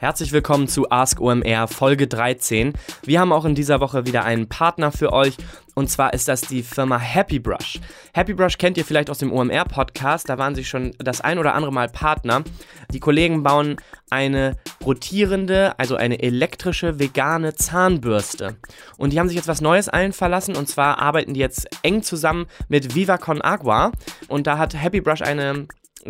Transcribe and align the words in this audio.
Herzlich 0.00 0.32
willkommen 0.32 0.66
zu 0.66 0.90
Ask 0.90 1.20
OMR 1.20 1.68
Folge 1.68 2.06
13. 2.06 2.72
Wir 3.02 3.20
haben 3.20 3.34
auch 3.34 3.44
in 3.44 3.54
dieser 3.54 3.80
Woche 3.80 4.06
wieder 4.06 4.24
einen 4.24 4.48
Partner 4.48 4.92
für 4.92 5.12
euch 5.12 5.36
und 5.74 5.90
zwar 5.90 6.14
ist 6.14 6.26
das 6.26 6.40
die 6.40 6.62
Firma 6.62 6.98
Happy 6.98 7.38
Brush. 7.38 7.78
Happy 8.14 8.32
Brush 8.32 8.56
kennt 8.56 8.78
ihr 8.78 8.86
vielleicht 8.86 9.10
aus 9.10 9.18
dem 9.18 9.30
OMR 9.30 9.66
Podcast, 9.66 10.30
da 10.30 10.38
waren 10.38 10.54
sie 10.54 10.64
schon 10.64 10.92
das 10.96 11.20
ein 11.20 11.38
oder 11.38 11.54
andere 11.54 11.70
Mal 11.70 11.90
Partner. 11.90 12.42
Die 12.94 12.98
Kollegen 12.98 13.42
bauen 13.42 13.76
eine 14.08 14.56
rotierende, 14.82 15.78
also 15.78 15.96
eine 15.96 16.22
elektrische 16.22 16.98
vegane 16.98 17.52
Zahnbürste. 17.54 18.56
Und 18.96 19.12
die 19.12 19.20
haben 19.20 19.28
sich 19.28 19.36
jetzt 19.36 19.48
was 19.48 19.60
Neues 19.60 19.90
allen 19.90 20.14
verlassen 20.14 20.56
und 20.56 20.66
zwar 20.66 20.98
arbeiten 20.98 21.34
die 21.34 21.40
jetzt 21.40 21.68
eng 21.82 22.02
zusammen 22.02 22.46
mit 22.68 22.94
Viva 22.94 23.18
Con 23.18 23.42
Agua 23.42 23.92
und 24.28 24.46
da 24.46 24.56
hat 24.56 24.72
Happy 24.72 25.02
Brush 25.02 25.20
eine 25.20 25.30
eine 25.40 25.66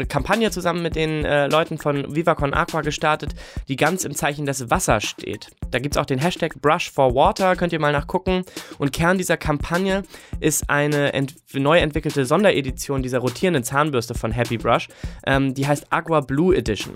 Kampagne 0.08 0.50
zusammen 0.50 0.82
mit 0.82 0.94
den 0.96 1.24
äh, 1.24 1.48
Leuten 1.48 1.78
von 1.78 2.14
Viva 2.14 2.34
Con 2.34 2.54
Aqua 2.54 2.82
gestartet, 2.82 3.34
die 3.68 3.76
ganz 3.76 4.04
im 4.04 4.14
Zeichen 4.14 4.46
des 4.46 4.70
Wassers 4.70 5.04
steht. 5.04 5.48
Da 5.70 5.78
gibt 5.78 5.96
es 5.96 6.00
auch 6.00 6.06
den 6.06 6.18
Hashtag 6.18 6.60
Brush 6.60 6.90
for 6.90 7.14
Water, 7.14 7.56
könnt 7.56 7.72
ihr 7.72 7.80
mal 7.80 7.92
nachgucken. 7.92 8.44
Und 8.78 8.92
Kern 8.92 9.18
dieser 9.18 9.36
Kampagne 9.36 10.02
ist 10.38 10.70
eine 10.70 11.12
neu 11.52 11.78
entwickelte 11.78 12.24
Sonderedition 12.24 13.02
dieser 13.02 13.18
rotierenden 13.18 13.64
Zahnbürste 13.64 14.14
von 14.14 14.32
Happy 14.32 14.58
Brush. 14.58 14.88
Ähm, 15.26 15.54
die 15.54 15.66
heißt 15.66 15.92
Aqua 15.92 16.20
Blue 16.20 16.56
Edition. 16.56 16.94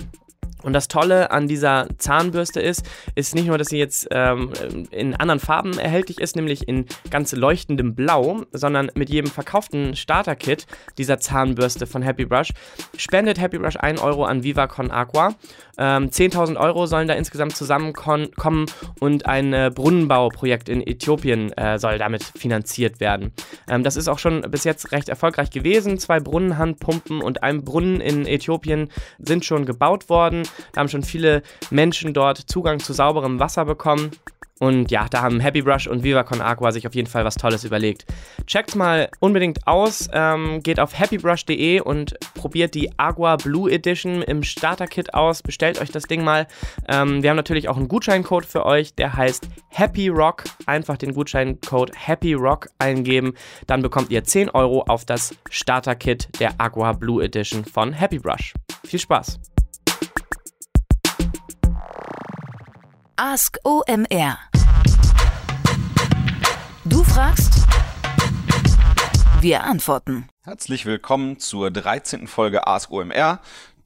Und 0.65 0.73
das 0.73 0.89
Tolle 0.89 1.31
an 1.31 1.47
dieser 1.47 1.87
Zahnbürste 1.99 2.61
ist, 2.61 2.85
ist 3.15 3.35
nicht 3.35 3.47
nur, 3.47 3.59
dass 3.59 3.69
sie 3.69 3.79
jetzt 3.79 4.09
ähm, 4.11 4.51
in 4.91 5.15
anderen 5.15 5.41
Farben 5.41 5.79
erhältlich 5.79 6.21
ist, 6.21 6.37
nämlich 6.37 6.67
in 6.67 6.87
ganz 7.11 7.33
leuchtendem 7.33 7.95
Blau, 7.95 8.43
sondern 8.53 8.91
mit 8.95 9.11
jedem 9.11 9.31
verkauften 9.31 9.95
Starter-Kit 9.95 10.67
dieser 10.99 11.19
Zahnbürste 11.19 11.87
von 11.87 12.03
Happy 12.03 12.25
Brush 12.25 12.51
spendet 12.97 13.41
Happy 13.41 13.59
Brush 13.59 13.77
1 13.77 14.01
Euro 14.01 14.25
an 14.25 14.43
Viva 14.43 14.67
Con 14.67 14.91
Aqua. 14.91 15.35
Ähm, 15.77 16.09
10.000 16.09 16.57
Euro 16.57 16.87
sollen 16.87 17.09
da 17.09 17.15
insgesamt 17.15 17.57
zusammenkommen 17.57 18.67
und 19.01 19.27
ein 19.27 19.53
äh, 19.53 19.71
Brunnenbauprojekt 19.75 20.69
in 20.69 20.87
Äthiopien 20.87 21.53
äh, 21.53 21.79
soll 21.79 21.99
damit 21.99 22.23
finanziert 22.23 23.01
werden. 23.01 23.33
Ähm, 23.69 23.83
das 23.83 23.97
ist 23.97 24.09
auch 24.09 24.19
schon 24.19 24.43
bis 24.43 24.65
jetzt 24.65 24.93
recht 24.93 25.09
erfolgreich 25.09 25.51
gewesen. 25.51 25.99
Zwei 25.99 26.21
Brunnenhandpumpen 26.21 27.21
und 27.21 27.43
ein 27.43 27.65
Brunnen 27.65 28.01
in 28.01 28.27
Äthiopien 28.27 28.89
sind 29.19 29.45
schon 29.45 29.67
gebaut 29.67 30.09
worden. 30.09 30.43
Da 30.73 30.81
haben 30.81 30.89
schon 30.89 31.03
viele 31.03 31.43
Menschen 31.71 32.15
dort 32.15 32.39
Zugang 32.39 32.79
zu 32.79 32.93
sauberem 32.93 33.41
Wasser 33.41 33.65
bekommen. 33.65 34.11
Und 34.61 34.91
ja, 34.91 35.09
da 35.11 35.23
haben 35.23 35.41
Happy 35.41 35.63
Brush 35.63 35.89
und 35.89 36.05
Viva 36.05 36.23
Con 36.23 36.41
Aqua 36.41 36.71
sich 36.71 36.87
auf 36.87 36.95
jeden 36.95 37.09
Fall 37.09 37.25
was 37.25 37.35
Tolles 37.35 37.65
überlegt. 37.65 38.07
Checkt 38.47 38.77
mal 38.77 39.09
unbedingt 39.19 39.67
aus, 39.67 40.09
ähm, 40.13 40.63
geht 40.63 40.79
auf 40.79 40.99
happybrush.de 40.99 41.81
und 41.81 42.15
probiert 42.35 42.75
die 42.75 42.97
Agua 42.97 43.37
Blue 43.37 43.71
Edition 43.71 44.23
im 44.23 44.43
Starter-Kit 44.45 45.13
aus. 45.13 45.43
Bestellt 45.43 45.81
euch 45.81 45.91
das 45.91 46.05
Ding 46.05 46.23
mal. 46.23 46.47
Ähm, 46.89 47.23
wir 47.23 47.31
haben 47.31 47.37
natürlich 47.37 47.69
auch 47.69 47.77
einen 47.77 47.89
Gutscheincode 47.89 48.47
für 48.47 48.65
euch, 48.65 48.95
der 48.95 49.17
heißt 49.17 49.49
Happy 49.71 50.09
Rock. 50.09 50.45
Einfach 50.67 50.97
den 50.99 51.15
Gutscheincode 51.15 51.91
Happy 51.95 52.35
Rock 52.35 52.69
eingeben. 52.79 53.35
Dann 53.67 53.83
bekommt 53.83 54.11
ihr 54.11 54.23
10 54.23 54.51
Euro 54.51 54.83
auf 54.83 55.05
das 55.05 55.35
Starter-Kit 55.51 56.29
der 56.39 56.53
Agua 56.59 56.93
Blue 56.93 57.23
Edition 57.23 57.65
von 57.65 57.93
Happy 57.93 58.21
Brush. 58.21 58.55
Viel 58.85 59.01
Spaß! 59.01 59.54
Ask 63.17 63.59
OMR. 63.63 64.39
Du 66.85 67.05
fragst, 67.05 67.65
wir 69.41 69.63
antworten. 69.63 70.29
Herzlich 70.43 70.85
willkommen 70.85 71.39
zur 71.39 71.71
13. 71.71 72.27
Folge 72.27 72.67
Ask 72.67 72.91
OMR, 72.91 73.39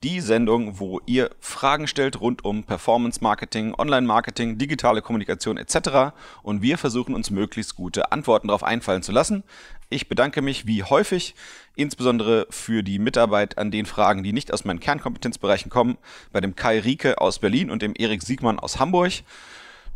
die 0.02 0.20
Sendung, 0.20 0.78
wo 0.78 1.00
ihr 1.06 1.30
Fragen 1.40 1.86
stellt 1.86 2.20
rund 2.20 2.44
um 2.44 2.64
Performance 2.64 3.20
Marketing, 3.22 3.74
Online 3.76 4.06
Marketing, 4.06 4.58
digitale 4.58 5.02
Kommunikation 5.02 5.56
etc. 5.56 6.14
Und 6.42 6.62
wir 6.62 6.78
versuchen 6.78 7.14
uns 7.14 7.30
möglichst 7.30 7.76
gute 7.76 8.12
Antworten 8.12 8.48
darauf 8.48 8.62
einfallen 8.62 9.02
zu 9.02 9.12
lassen. 9.12 9.42
Ich 9.90 10.08
bedanke 10.08 10.42
mich 10.42 10.66
wie 10.66 10.84
häufig 10.84 11.34
insbesondere 11.74 12.46
für 12.50 12.82
die 12.82 12.98
Mitarbeit 12.98 13.58
an 13.58 13.70
den 13.70 13.86
Fragen, 13.86 14.22
die 14.22 14.32
nicht 14.32 14.52
aus 14.52 14.64
meinen 14.64 14.80
Kernkompetenzbereichen 14.80 15.70
kommen, 15.70 15.96
bei 16.32 16.40
dem 16.40 16.54
Kai 16.54 16.80
Rieke 16.80 17.20
aus 17.20 17.38
Berlin 17.38 17.70
und 17.70 17.82
dem 17.82 17.94
Erik 17.96 18.22
Siegmann 18.22 18.58
aus 18.58 18.78
Hamburg. 18.78 19.12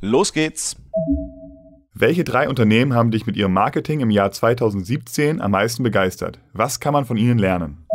Los 0.00 0.32
geht's! 0.32 0.76
Welche 1.94 2.24
drei 2.24 2.48
Unternehmen 2.48 2.94
haben 2.94 3.10
dich 3.10 3.26
mit 3.26 3.36
ihrem 3.36 3.52
Marketing 3.52 4.00
im 4.00 4.10
Jahr 4.10 4.32
2017 4.32 5.42
am 5.42 5.50
meisten 5.50 5.82
begeistert? 5.82 6.38
Was 6.54 6.80
kann 6.80 6.94
man 6.94 7.04
von 7.04 7.18
ihnen 7.18 7.38
lernen? 7.38 7.86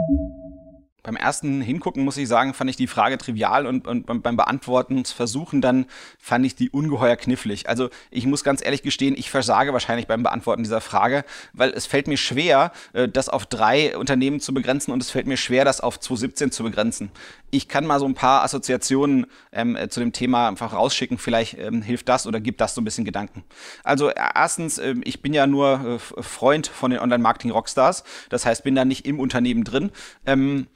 Beim 1.08 1.16
ersten 1.16 1.62
Hingucken 1.62 2.04
muss 2.04 2.18
ich 2.18 2.28
sagen, 2.28 2.54
fand 2.54 2.70
ich 2.70 2.76
die 2.76 2.86
Frage 2.86 3.18
trivial 3.18 3.66
und, 3.66 3.88
und 3.88 4.06
beim 4.22 4.36
Beantworten 4.36 5.06
versuchen 5.06 5.62
dann 5.62 5.86
fand 6.20 6.46
ich 6.46 6.54
die 6.56 6.70
ungeheuer 6.70 7.16
knifflig. 7.16 7.70
Also 7.70 7.90
ich 8.12 8.26
muss 8.26 8.44
ganz 8.44 8.62
ehrlich 8.62 8.82
gestehen, 8.82 9.16
ich 9.18 9.30
versage 9.30 9.72
wahrscheinlich 9.72 10.08
beim 10.08 10.22
Beantworten 10.22 10.64
dieser 10.64 10.82
Frage, 10.82 11.24
weil 11.54 11.70
es 11.70 11.86
fällt 11.86 12.10
mir 12.10 12.18
schwer, 12.18 12.74
äh, 12.92 13.08
das 13.08 13.30
auf 13.30 13.46
drei 13.46 13.98
Unternehmen 13.98 14.42
zu 14.42 14.54
begrenzen 14.54 14.92
und 14.92 15.02
es 15.02 15.10
fällt 15.10 15.28
mir 15.28 15.38
schwer, 15.38 15.64
das 15.64 15.80
auf 15.80 15.98
2017 15.98 16.52
zu 16.52 16.64
begrenzen. 16.64 17.10
Ich 17.52 17.70
kann 17.70 17.86
mal 17.86 18.00
so 18.00 18.06
ein 18.06 18.14
paar 18.14 18.44
Assoziationen 18.44 19.28
ähm, 19.54 19.78
äh, 19.78 19.88
zu 19.88 20.02
dem 20.02 20.12
Thema 20.12 20.50
einfach 20.50 20.74
rausschicken. 20.74 21.18
Vielleicht 21.18 21.58
ähm, 21.58 21.82
hilft 21.82 22.10
das 22.10 22.28
oder 22.28 22.42
gibt 22.42 22.60
das 22.60 22.76
so 22.76 22.82
ein 22.82 22.84
bisschen 22.84 23.06
Gedanken. 23.06 23.46
Also 23.86 24.10
erstens, 24.10 24.78
äh, 24.78 24.96
ich 25.06 25.22
bin 25.22 25.34
ja 25.34 25.48
nur 25.48 26.00
äh, 26.18 26.22
Freund 26.22 26.68
von 26.68 26.92
den 26.92 27.00
Online-Marketing-Rockstars. 27.00 28.04
Das 28.28 28.46
heißt, 28.46 28.66
bin 28.66 28.76
da 28.76 28.84
nicht 28.84 29.06
im 29.06 29.22
Unternehmen 29.22 29.64
drin. 29.64 29.92
Ähm, 30.26 30.68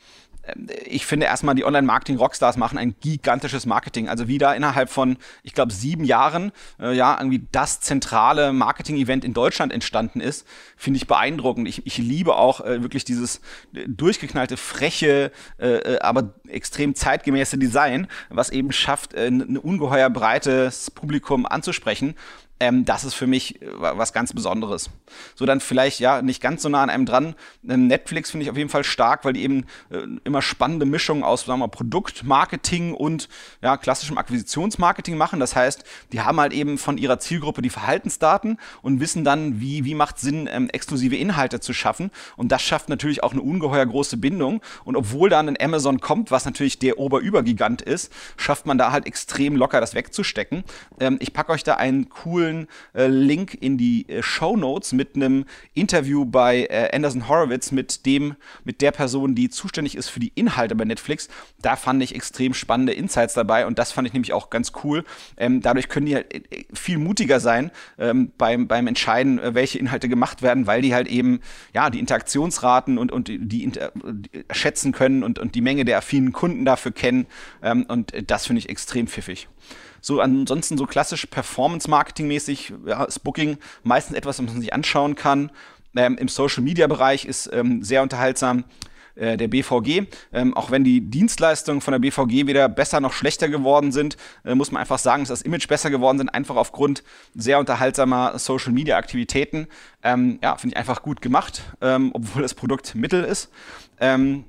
ich 0.86 1.06
finde 1.06 1.28
erstmal, 1.28 1.56
die 1.56 1.66
Online-Marketing-Rockstars 1.66 2.58
machen 2.58 2.78
ein 2.78 2.96
gigantisches 3.00 3.66
Marketing. 3.66 4.10
Also 4.10 4.28
wie 4.28 4.38
da 4.38 4.54
innerhalb 4.54 4.90
von, 4.90 5.18
ich 5.44 5.54
glaube, 5.54 5.72
sieben 5.72 6.04
Jahren, 6.04 6.52
äh, 6.80 6.96
ja, 6.96 7.16
irgendwie 7.18 7.48
das 7.52 7.80
zentrale 7.80 8.52
Marketing-Event 8.52 9.24
in 9.24 9.34
Deutschland 9.34 9.72
entstanden 9.72 10.20
ist, 10.20 10.48
finde 10.76 10.98
ich 10.98 11.08
beeindruckend. 11.08 11.68
Ich, 11.68 11.86
ich 11.86 11.98
liebe 11.98 12.36
auch 12.36 12.62
äh, 12.62 12.82
wirklich 12.82 13.06
dieses 13.06 13.38
äh, 13.74 13.88
durchgeknallte, 13.88 14.58
freche, 14.58 15.32
äh, 15.60 15.68
äh, 15.68 16.00
aber 16.00 16.34
extrem 16.48 16.96
zeitgemäße 16.96 17.58
Design, 17.58 18.08
was 18.30 18.50
eben 18.50 18.72
schafft, 18.72 19.14
äh, 19.14 19.28
ein 19.28 19.58
ungeheuer 19.58 20.10
breites 20.10 20.90
Publikum 20.92 21.46
anzusprechen 21.46 22.16
ähm, 22.62 22.86
das 22.86 23.04
ist 23.04 23.16
für 23.16 23.26
mich 23.26 23.60
äh, 23.62 23.66
was 23.72 24.14
ganz 24.14 24.34
Besonderes. 24.34 24.92
So 25.34 25.48
dann 25.48 25.60
vielleicht 25.60 26.00
ja 26.00 26.22
nicht 26.22 26.42
ganz 26.42 26.62
so 26.62 26.70
nah 26.70 26.84
an 26.84 26.92
einem 26.92 27.08
dran. 27.08 27.36
Ähm, 27.68 27.88
Netflix 27.88 28.30
finde 28.30 28.44
ich 28.44 28.52
auf 28.52 28.58
jeden 28.58 28.70
Fall 28.70 28.84
stark, 28.84 29.26
weil 29.26 29.34
die 29.34 29.42
eben 29.42 29.66
äh, 29.90 30.04
immer 30.24 30.44
spannende 30.44 30.86
Mischungen 30.86 31.24
aus 31.24 31.46
sagen 31.46 31.60
wir, 31.60 31.68
Produktmarketing 31.68 32.94
und 32.94 33.30
ja, 33.64 33.78
klassischem 33.78 34.20
Akquisitionsmarketing 34.20 35.18
machen. 35.18 35.40
Das 35.40 35.56
heißt, 35.56 35.84
die 36.12 36.22
haben 36.22 36.40
halt 36.40 36.54
eben 36.54 36.78
von 36.78 37.00
ihrer 37.00 37.18
Zielgruppe 37.18 37.64
die 37.64 37.72
Verhaltensdaten 37.72 38.60
und 38.84 39.00
wissen 39.00 39.24
dann, 39.24 39.60
wie, 39.60 39.84
wie 39.84 39.96
macht 39.96 40.20
Sinn, 40.20 40.48
ähm, 40.52 40.70
exklusive 40.70 41.16
Inhalte 41.16 41.62
zu 41.62 41.74
schaffen. 41.74 42.12
Und 42.38 42.52
das 42.52 42.62
schafft 42.62 42.90
natürlich 42.90 43.24
auch 43.24 43.32
eine 43.32 43.42
ungeheuer 43.42 43.88
große 43.88 44.18
Bindung. 44.18 44.62
Und 44.86 44.96
obwohl 44.96 45.32
dann 45.32 45.50
ein 45.50 45.58
Amazon 45.60 46.00
kommt, 46.00 46.30
was 46.30 46.46
natürlich 46.46 46.78
der 46.78 47.00
Oberübergigant 47.00 47.82
ist, 47.82 48.14
schafft 48.38 48.68
man 48.68 48.78
da 48.78 48.92
halt 48.92 49.08
extrem 49.08 49.56
locker 49.56 49.82
das 49.82 49.96
wegzustecken. 49.96 50.64
Ähm, 51.00 51.18
ich 51.20 51.34
packe 51.34 51.52
euch 51.52 51.64
da 51.64 51.74
einen 51.78 52.08
coolen 52.10 52.51
coolen 52.52 52.68
äh, 52.94 53.08
Link 53.08 53.58
in 53.60 53.78
die 53.78 54.08
äh, 54.10 54.22
Show 54.22 54.56
Notes 54.56 54.94
mit 54.94 55.16
einem 55.16 55.46
Interview 55.74 56.26
bei 56.26 56.66
äh, 56.70 56.90
Anderson 56.94 57.28
Horowitz 57.28 57.72
mit 57.72 58.06
dem, 58.06 58.36
mit 58.64 58.82
der 58.82 58.92
Person, 58.92 59.36
die 59.36 59.50
zuständig 59.50 59.96
ist 59.96 60.10
für 60.10 60.20
die 60.20 60.32
Inhalte 60.36 60.76
bei 60.76 60.86
Netflix. 60.86 61.30
Da 61.62 61.76
fand 61.76 62.04
ich 62.04 62.16
extrem 62.16 62.54
spannende 62.54 62.94
Insights 62.94 63.34
dabei 63.34 63.66
und 63.66 63.80
das 63.80 63.92
fand 63.92 64.08
ich 64.08 64.14
nämlich 64.14 64.34
auch 64.34 64.50
ganz 64.50 64.72
cool. 64.84 65.04
Ähm, 65.38 65.62
dadurch 65.62 65.90
können 65.90 66.06
die 66.06 66.16
halt 66.16 66.34
äh, 66.34 66.66
viel 66.74 66.98
mutiger 66.98 67.40
sein 67.40 67.72
ähm, 67.98 68.32
beim, 68.38 68.68
beim 68.68 68.88
Entscheiden, 68.88 69.40
äh, 69.40 69.54
welche 69.54 69.80
Inhalte 69.80 70.10
gemacht 70.10 70.42
werden, 70.42 70.68
weil 70.68 70.82
die 70.82 70.94
halt 70.94 71.08
eben 71.08 71.40
ja 71.74 71.90
die 71.90 72.00
Interaktionsraten 72.00 72.98
und, 72.98 73.12
und 73.12 73.28
die, 73.28 73.40
die, 73.40 73.72
schätzen 74.52 74.92
können 74.92 75.24
und, 75.24 75.40
und 75.40 75.56
die 75.56 75.62
Menge 75.62 75.86
der 75.86 75.98
affinen 75.98 76.34
Kunden 76.34 76.66
dafür 76.66 76.92
kennen. 76.92 77.28
Ähm, 77.62 77.86
und 77.88 78.14
äh, 78.14 78.24
das 78.24 78.48
finde 78.48 78.60
ich 78.60 78.70
extrem 78.70 79.08
pfiffig. 79.08 79.48
So 80.02 80.20
ansonsten 80.20 80.78
so 80.78 80.86
klassisch 80.86 81.28
Performance-Marketing-mäßig 81.28 82.74
ja, 82.86 83.04
ist 83.04 83.20
Booking 83.20 83.58
meistens 83.84 84.18
etwas, 84.18 84.40
was 84.40 84.46
man 84.46 84.62
sich 84.62 84.74
anschauen 84.74 85.16
kann. 85.16 85.52
Ähm, 85.96 86.18
Im 86.18 86.28
Social-Media-Bereich 86.28 87.26
ist 87.26 87.50
ähm, 87.54 87.84
sehr 87.84 88.02
unterhaltsam 88.02 88.66
äh, 89.16 89.38
der 89.38 89.48
BVG. 89.48 90.08
Ähm, 90.34 90.56
auch 90.56 90.72
wenn 90.72 90.84
die 90.84 91.02
Dienstleistungen 91.02 91.82
von 91.82 91.92
der 91.92 92.00
BVG 92.00 92.48
weder 92.48 92.70
besser 92.70 93.00
noch 93.00 93.14
schlechter 93.14 93.50
geworden 93.50 93.92
sind, 93.92 94.18
äh, 94.46 94.56
muss 94.56 94.72
man 94.72 94.82
einfach 94.82 95.00
sagen, 95.00 95.24
dass 95.24 95.30
das 95.30 95.42
Image 95.42 95.68
besser 95.68 95.90
geworden 95.90 96.18
sind, 96.18 96.30
einfach 96.30 96.56
aufgrund 96.56 97.04
sehr 97.36 97.60
unterhaltsamer 97.60 98.40
Social-Media-Aktivitäten. 98.40 99.68
Ähm, 100.02 100.40
ja, 100.42 100.56
finde 100.56 100.74
ich 100.74 100.78
einfach 100.78 101.04
gut 101.04 101.22
gemacht, 101.22 101.62
ähm, 101.82 102.12
obwohl 102.14 102.42
das 102.42 102.54
Produkt 102.54 102.96
Mittel 102.96 103.24
ist. 103.24 103.50
Ähm, 104.00 104.46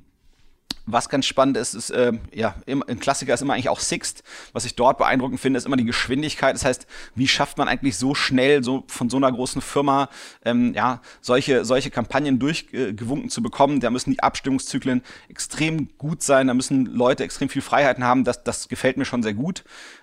Was 0.87 1.09
ganz 1.09 1.27
spannend 1.27 1.57
ist, 1.57 1.75
ist, 1.75 1.91
äh, 1.91 2.13
ja, 2.35 2.57
ein 2.67 2.99
Klassiker 2.99 3.33
ist 3.35 3.41
immer 3.41 3.55
eigentlich 3.55 3.69
auch 3.69 3.79
Sixt. 3.79 4.25
Was 4.53 4.65
ich 4.65 4.75
dort 4.75 4.99
beeindruckend 4.99 5.39
finde, 5.41 5.59
ist 5.59 5.65
immer 5.67 5.77
die 5.77 5.85
Geschwindigkeit. 5.85 6.55
Das 6.55 6.65
heißt, 6.65 6.87
wie 7.15 7.29
schafft 7.29 7.57
man 7.59 7.69
eigentlich 7.69 7.97
so 7.97 8.15
schnell, 8.15 8.65
so 8.65 8.83
von 8.89 9.09
so 9.09 9.17
einer 9.17 9.31
großen 9.31 9.63
Firma, 9.63 10.09
ähm, 10.45 10.75
ja, 10.75 11.01
solche, 11.21 11.65
solche 11.65 11.91
Kampagnen 11.91 12.41
durchgewunken 12.41 13.27
äh, 13.27 13.31
zu 13.31 13.43
bekommen? 13.43 13.79
Da 13.79 13.91
müssen 13.91 14.11
die 14.11 14.23
Abstimmungszyklen 14.23 15.03
extrem 15.29 15.89
gut 15.99 16.23
sein, 16.23 16.49
da 16.49 16.55
müssen 16.55 16.87
Leute 16.87 17.23
extrem 17.23 17.49
viel 17.49 17.63
Freiheiten 17.63 18.03
haben. 18.03 18.25
Das, 18.25 18.43
das 18.43 18.69
gefällt 18.69 18.97
mir 18.97 19.05
schon 19.05 19.23
sehr 19.23 19.35
gut 19.35 19.63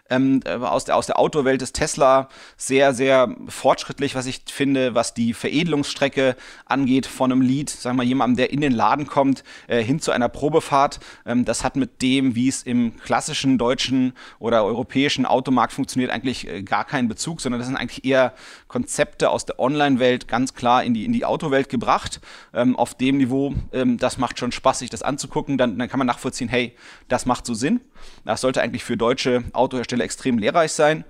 ähm, 0.10 0.42
äh, 0.46 0.54
aus 0.54 0.86
der, 0.86 0.96
aus 0.96 1.06
der 1.06 1.20
Outdoor-Welt 1.20 1.62
ist 1.62 1.74
Tesla 1.74 2.30
sehr, 2.58 2.94
sehr 2.94 3.36
fortschrittlich, 3.48 4.16
was 4.16 4.26
ich 4.26 4.42
finde, 4.50 4.96
was 4.96 5.14
die 5.14 5.34
Veredelungsstrecke 5.34 6.36
angeht 6.66 7.06
von 7.06 7.32
einem 7.32 7.42
Lead, 7.42 7.70
sagen 7.70 7.98
wir 7.98 8.04
jemandem, 8.04 8.38
der 8.38 8.52
in 8.52 8.62
den 8.62 8.72
Laden 8.72 9.08
kommt, 9.08 9.44
äh, 9.68 9.84
hin 9.84 10.00
zu 10.00 10.12
einer 10.12 10.30
Probefahrt. 10.30 11.00
Ähm, 11.26 11.46
das 11.46 11.64
hat 11.64 11.76
mit 11.76 12.02
dem, 12.02 12.36
wie 12.36 12.48
es 12.48 12.64
im 12.64 12.98
klassischen 12.98 13.58
deutschen 13.58 14.14
oder 14.40 14.64
europäischen 14.64 15.26
Automarkt 15.26 15.74
funktioniert, 15.74 16.12
eigentlich 16.12 16.48
äh, 16.48 16.64
gar 16.64 16.86
keinen 16.86 17.08
Bezug, 17.08 17.42
sondern 17.42 17.60
das 17.60 17.68
sind 17.68 17.78
eigentlich 17.78 18.06
eher 18.06 18.34
Konzepte 18.68 19.30
aus 19.30 19.46
der 19.46 19.60
Online-Welt 19.60 20.28
ganz 20.28 20.54
klar 20.54 20.84
in 20.84 20.94
die, 20.94 21.06
in 21.06 21.14
die 21.14 21.26
Autowelt 21.26 21.70
gebracht. 21.70 22.22
Ähm, 22.54 22.76
auf 22.76 22.96
dem 22.96 23.18
Niveau, 23.18 23.54
ähm, 23.74 23.98
das 23.98 24.18
macht 24.18 24.40
schon 24.40 24.52
Spaß, 24.52 24.80
sich 24.80 24.90
das 24.90 25.04
anzugucken. 25.04 25.58
Dann, 25.58 25.78
dann 25.78 25.90
kann 25.90 25.98
man 25.98 26.08
nachvollziehen, 26.08 26.50
hey, 26.50 26.76
das 27.08 27.26
macht 27.26 27.46
so 27.46 27.54
Sinn. 27.54 27.82
Das 28.26 28.42
sollte 28.42 28.62
eigentlich 28.62 28.84
für 28.84 28.98
deutsche 28.98 29.44
Autohersteller 29.54 30.04
extrem 30.04 30.38
lehrreich 30.38 30.72
sein. 30.72 31.04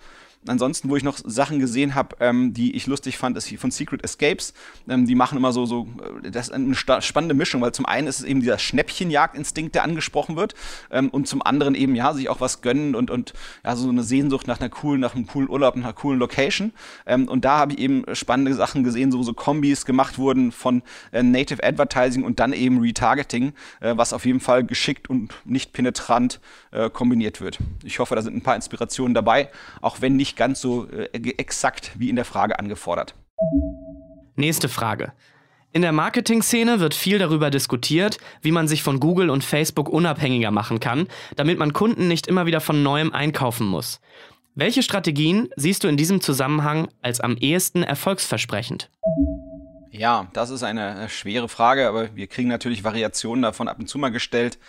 Ansonsten, 0.48 0.90
wo 0.90 0.96
ich 0.96 1.04
noch 1.04 1.18
Sachen 1.18 1.60
gesehen 1.60 1.96
habe, 1.96 2.16
ähm, 2.22 2.54
die 2.54 2.74
ich 2.74 2.88
lustig 2.88 3.18
fand, 3.18 3.36
ist 3.36 3.54
von 3.58 3.72
Secret 3.72 4.06
Escapes. 4.06 4.54
Ähm, 4.88 5.06
die 5.06 5.16
machen 5.16 5.38
immer 5.38 5.52
so, 5.52 5.66
so, 5.66 5.90
äh, 6.24 6.32
das 6.32 6.48
ist 6.48 6.54
eine 6.54 6.76
spannende 6.76 7.36
Mischung, 7.36 7.62
weil 7.62 7.74
zum 7.74 7.86
einen 7.86 8.08
ist 8.08 8.20
es 8.20 8.26
eben 8.26 8.40
dieser 8.40 8.58
Schnäppchenjagdinstinkt, 8.58 9.76
der 9.76 9.84
angesprochen 9.84 10.38
wird, 10.38 10.56
ähm, 10.92 11.10
und 11.10 11.28
zum 11.28 11.42
anderen 11.42 11.76
eben, 11.76 11.94
ja, 11.94 12.14
sich 12.14 12.30
auch 12.30 12.40
was 12.40 12.62
gönnen 12.62 12.96
und, 12.96 13.12
und 13.12 13.34
ja, 13.66 13.76
so 13.76 13.90
eine 13.90 14.02
Sehnsucht 14.02 14.48
nach 14.48 14.62
einer 14.62 14.70
coolen, 14.70 15.02
nach 15.02 15.14
einem 15.14 15.28
coolen 15.28 15.50
Urlaub, 15.50 15.76
nach 15.76 15.84
einer 15.84 15.94
coolen 15.94 16.20
Location. 16.20 16.72
Ähm, 17.06 17.28
und 17.28 17.44
da 17.44 17.58
habe 17.58 17.74
ich 17.74 17.80
eben 17.80 18.06
spannende 18.14 18.54
Sachen 18.54 18.86
gesehen, 18.86 19.12
so, 19.12 19.22
so 19.24 19.34
Kombis 19.34 19.86
gemacht 19.86 20.18
wurden 20.18 20.54
von 20.54 20.84
äh, 21.12 21.22
Native 21.22 21.62
Advertising 21.66 22.24
und 22.24 22.40
dann 22.40 22.54
eben 22.54 22.80
Retargeting, 22.80 23.52
äh, 23.82 23.98
was 23.98 24.14
auf 24.14 24.26
jeden 24.26 24.40
Fall 24.40 24.64
geschickt 24.64 25.10
und 25.10 25.34
nicht 25.44 25.74
penetrant 25.74 26.40
äh, 26.72 26.90
kombiniert 26.90 27.42
wird. 27.42 27.60
Ich 27.84 28.00
hoffe, 28.00 28.16
da 28.16 28.22
sind 28.22 28.38
ein 28.38 28.42
paar 28.42 28.56
Inspirationen 28.56 29.14
dabei, 29.14 29.50
auch 29.82 30.00
wenn 30.00 30.16
nicht 30.16 30.29
nicht 30.30 30.38
ganz 30.38 30.62
so 30.62 30.88
äh, 30.90 31.10
exakt 31.38 31.92
wie 31.98 32.10
in 32.10 32.16
der 32.16 32.26
Frage 32.26 32.60
angefordert. 32.60 33.16
Nächste 34.36 34.70
Frage. 34.70 35.12
In 35.72 35.82
der 35.82 35.92
Marketing-Szene 35.92 36.80
wird 36.80 36.94
viel 36.94 37.20
darüber 37.20 37.50
diskutiert, 37.50 38.18
wie 38.42 38.52
man 38.52 38.68
sich 38.68 38.84
von 38.84 39.00
Google 39.00 39.30
und 39.30 39.44
Facebook 39.44 39.90
unabhängiger 39.90 40.52
machen 40.52 40.80
kann, 40.80 41.08
damit 41.36 41.60
man 41.60 41.74
Kunden 41.74 42.08
nicht 42.08 42.28
immer 42.28 42.46
wieder 42.46 42.62
von 42.62 42.82
neuem 42.84 43.12
einkaufen 43.12 43.68
muss. 43.68 44.02
Welche 44.56 44.84
Strategien 44.84 45.50
siehst 45.56 45.84
du 45.84 45.88
in 45.88 45.98
diesem 45.98 46.22
Zusammenhang 46.22 46.90
als 47.02 47.20
am 47.20 47.38
ehesten 47.38 47.84
erfolgsversprechend? 47.84 48.90
Ja, 49.92 50.28
das 50.34 50.50
ist 50.52 50.64
eine 50.64 51.06
äh, 51.06 51.10
schwere 51.10 51.50
Frage, 51.50 51.88
aber 51.88 52.16
wir 52.16 52.28
kriegen 52.28 52.50
natürlich 52.50 52.84
Variationen 52.84 53.42
davon 53.42 53.68
ab 53.68 53.80
und 53.80 53.88
zu 53.88 53.98
mal 53.98 54.10
gestellt 54.10 54.60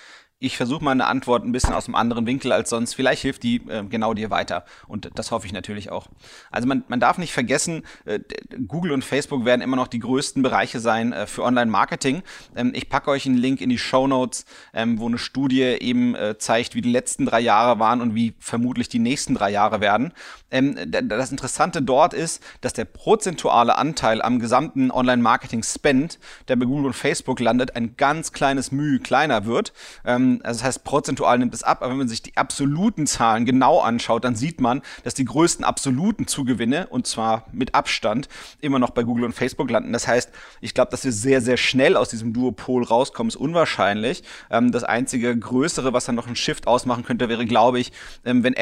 ich 0.43 0.57
versuche 0.57 0.89
eine 0.91 1.07
Antwort 1.07 1.45
ein 1.45 1.53
bisschen 1.53 1.75
aus 1.75 1.87
einem 1.87 1.95
anderen 1.95 2.27
Winkel 2.27 2.51
als 2.51 2.71
sonst. 2.71 2.95
Vielleicht 2.95 3.21
hilft 3.21 3.43
die 3.43 3.57
äh, 3.69 3.85
genau 3.85 4.15
dir 4.15 4.31
weiter. 4.31 4.65
Und 4.89 5.11
das 5.15 5.31
hoffe 5.31 5.47
ich 5.47 5.53
natürlich 5.53 5.91
auch. 5.91 6.07
Also 6.51 6.67
man, 6.67 6.83
man 6.89 6.99
darf 6.99 7.19
nicht 7.19 7.35
vergessen, 7.35 7.83
äh, 8.07 8.21
Google 8.67 8.93
und 8.93 9.05
Facebook 9.05 9.45
werden 9.45 9.61
immer 9.61 9.77
noch 9.77 9.87
die 9.87 9.99
größten 9.99 10.43
Bereiche 10.43 10.81
sein 10.81 11.13
äh, 11.13 11.27
für 11.27 11.45
Online-Marketing. 11.45 12.23
Ähm, 12.57 12.73
ich 12.75 12.89
packe 12.89 13.11
euch 13.11 13.27
einen 13.27 13.37
Link 13.37 13.61
in 13.61 13.69
die 13.69 13.77
Show 13.77 14.07
Notes, 14.07 14.47
ähm, 14.73 14.99
wo 14.99 15.07
eine 15.09 15.19
Studie 15.19 15.61
eben 15.61 16.15
äh, 16.15 16.39
zeigt, 16.39 16.75
wie 16.75 16.81
die 16.81 16.91
letzten 16.91 17.27
drei 17.27 17.41
Jahre 17.41 17.79
waren 17.79 18.01
und 18.01 18.15
wie 18.15 18.33
vermutlich 18.39 18.89
die 18.89 18.99
nächsten 18.99 19.35
drei 19.35 19.51
Jahre 19.51 19.83
werden. 19.83 20.13
Ähm, 20.51 20.79
das 20.91 21.31
Interessante 21.31 21.83
dort 21.83 22.15
ist, 22.15 22.43
dass 22.63 22.73
der 22.73 22.87
prozentuale 22.87 23.77
Anteil 23.77 24.23
am 24.23 24.39
gesamten 24.39 24.91
Online-Marketing-Spend, 24.91 26.19
der 26.49 26.57
bei 26.57 26.65
Google 26.65 26.87
und 26.87 26.95
Facebook 26.95 27.41
landet, 27.41 27.77
ein 27.77 27.97
ganz 27.99 28.33
kleines 28.33 28.73
Mühe 28.73 29.01
kleiner 29.01 29.45
wird. 29.45 29.75
Ähm, 30.07 30.30
also 30.43 30.59
das 30.61 30.65
heißt, 30.65 30.85
prozentual 30.85 31.38
nimmt 31.38 31.55
es 31.55 31.62
ab, 31.62 31.79
aber 31.82 31.91
wenn 31.91 31.99
man 31.99 32.09
sich 32.09 32.23
die 32.23 32.37
absoluten 32.37 33.06
Zahlen 33.06 33.44
genau 33.44 33.81
anschaut, 33.81 34.25
dann 34.25 34.37
sieht 34.37 34.61
man, 34.61 34.82
dass 35.05 35.15
die 35.15 35.25
größten 35.25 35.65
absoluten 35.65 36.27
Zugewinne, 36.27 36.87
und 36.88 37.06
zwar 37.06 37.47
mit 37.53 37.75
Abstand, 37.75 38.29
immer 38.61 38.79
noch 38.79 38.91
bei 38.91 39.03
Google 39.03 39.25
und 39.25 39.32
Facebook 39.32 39.71
landen. 39.71 39.93
Das 39.93 40.06
heißt, 40.06 40.31
ich 40.61 40.75
glaube, 40.75 40.91
dass 40.91 41.05
wir 41.05 41.12
sehr, 41.12 41.41
sehr 41.41 41.56
schnell 41.56 41.97
aus 41.97 42.09
diesem 42.09 42.32
Duopol 42.32 42.85
rauskommen, 42.85 43.29
ist 43.29 43.37
unwahrscheinlich. 43.37 44.23
Ähm, 44.50 44.73
das 44.73 44.85
einzige 44.85 45.37
größere, 45.37 45.93
was 45.93 46.05
dann 46.05 46.15
noch 46.15 46.27
ein 46.27 46.37
Shift 46.37 46.67
ausmachen 46.67 47.05
könnte, 47.05 47.29
wäre, 47.29 47.47
glaube 47.47 47.81
ich, 47.81 47.93
ähm, 48.25 48.44
wenn 48.44 48.55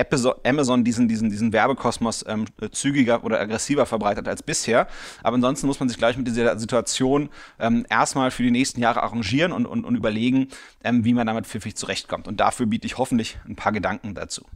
Amazon 0.44 0.84
diesen, 0.84 1.08
diesen, 1.08 1.30
diesen 1.30 1.52
Werbekosmos 1.52 2.24
ähm, 2.26 2.46
zügiger 2.72 3.24
oder 3.24 3.40
aggressiver 3.40 3.86
verbreitet 3.86 4.28
als 4.28 4.42
bisher. 4.42 4.88
Aber 5.22 5.34
ansonsten 5.34 5.66
muss 5.66 5.80
man 5.80 5.88
sich 5.88 5.98
gleich 5.98 6.16
mit 6.16 6.26
dieser 6.26 6.58
Situation 6.58 7.28
ähm, 7.58 7.84
erstmal 7.88 8.30
für 8.30 8.42
die 8.42 8.50
nächsten 8.50 8.80
Jahre 8.80 9.02
arrangieren 9.02 9.52
und, 9.52 9.66
und, 9.66 9.84
und 9.84 9.96
überlegen, 9.96 10.48
ähm, 10.84 11.04
wie 11.04 11.14
man 11.14 11.26
damit 11.26 11.46
für 11.46 11.57
pfiffig 11.60 11.76
zurechtkommt. 11.76 12.28
Und 12.28 12.38
dafür 12.38 12.66
biete 12.66 12.86
ich 12.86 12.98
hoffentlich 12.98 13.38
ein 13.46 13.56
paar 13.56 13.72
Gedanken 13.72 14.14
dazu. 14.14 14.46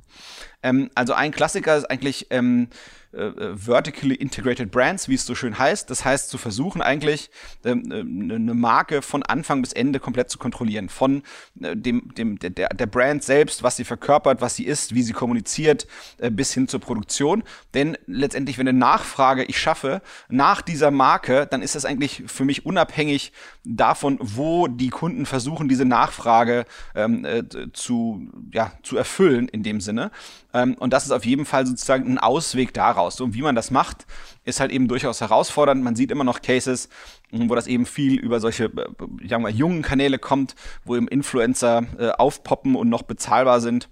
Ähm, 0.63 0.91
also 0.95 1.13
ein 1.15 1.33
Klassiker 1.33 1.77
ist 1.77 1.85
eigentlich 1.85 2.29
ähm, 2.31 2.69
äh, 3.13 3.27
äh, 3.27 3.57
vertically 3.57 4.15
integrated 4.15 4.71
brands, 4.71 5.07
wie 5.07 5.15
es 5.15 5.27
so 5.27 5.35
schön 5.35 5.59
heißt. 5.59 5.91
Das 5.91 6.05
heißt, 6.05 6.31
zu 6.31 6.39
versuchen 6.39 6.81
eigentlich 6.81 7.31
ähm, 7.63 7.91
äh, 7.93 8.01
eine 8.01 8.55
Marke 8.55 9.03
von 9.03 9.23
Anfang 9.23 9.61
bis 9.61 9.75
Ende 9.75 10.01
komplett 10.01 10.31
zu 10.31 10.39
kontrollieren. 10.39 10.89
Von 10.89 11.23
äh, 11.61 11.77
dem, 11.77 12.15
dem, 12.15 12.39
der, 12.39 12.51
der 12.71 12.87
Brand 12.87 13.23
selbst, 13.23 13.63
was 13.63 13.77
sie 13.77 13.85
verkörpert, 13.85 14.41
was 14.41 14.57
sie 14.57 14.65
ist, 14.65 14.95
wie 14.95 15.03
sie 15.03 15.13
kommuniziert, 15.13 15.87
äh, 16.19 16.31
bis 16.31 16.55
hin 16.55 16.69
zur 16.69 16.81
Produktion. 16.81 17.43
Denn 17.75 17.99
letztendlich, 18.07 18.57
wenn 18.57 18.67
eine 18.67 18.79
Nachfrage 18.79 19.45
ich 19.45 19.59
schaffe 19.59 20.01
nach 20.31 20.63
dieser 20.63 20.91
Marke, 20.91 21.47
dann 21.47 21.61
ist 21.61 21.75
das 21.75 21.85
eigentlich 21.85 22.23
für 22.27 22.47
mich 22.47 22.65
unabhängig 22.65 23.33
davon, 23.65 24.19
wo 24.21 24.69
die 24.69 24.89
Kunden 24.89 25.27
versuchen, 25.27 25.69
diese 25.69 25.85
Nachfrage 25.85 26.65
ähm, 26.95 27.25
äh, 27.27 27.45
zu, 27.75 28.31
ja, 28.53 28.73
zu 28.83 28.97
erfüllen 28.97 29.49
in 29.49 29.63
dem 29.63 29.81
Sinne. 29.83 30.11
Ähm, 30.55 30.75
und 30.75 30.93
das 30.93 31.05
ist 31.05 31.11
auf 31.11 31.25
jeden 31.25 31.45
Fall 31.45 31.67
sozusagen 31.67 32.11
ein 32.11 32.19
Ausweg 32.19 32.75
daraus. 32.75 33.02
So, 33.11 33.25
und 33.25 33.35
wie 33.35 33.43
man 33.43 33.55
das 33.55 33.71
macht, 33.71 34.07
ist 34.45 34.61
halt 34.61 34.71
eben 34.71 34.89
durchaus 34.89 35.21
herausfordernd. 35.21 35.83
Man 35.83 35.97
sieht 35.97 36.11
immer 36.11 36.25
noch 36.25 36.43
Cases, 36.43 36.89
wo 37.31 37.55
das 37.55 37.67
eben 37.67 37.87
viel 37.87 38.19
über 38.19 38.41
solche, 38.41 38.65
äh, 38.65 39.29
sagen 39.29 39.45
wir, 39.45 39.51
jungen 39.51 39.83
Kanäle 39.83 40.19
kommt, 40.19 40.55
wo 40.85 40.97
eben 40.97 41.09
Influencer 41.09 41.85
äh, 41.99 42.11
aufpoppen 42.11 42.77
und 42.77 42.89
noch 42.89 43.03
bezahlbar 43.03 43.61
sind. 43.61 43.89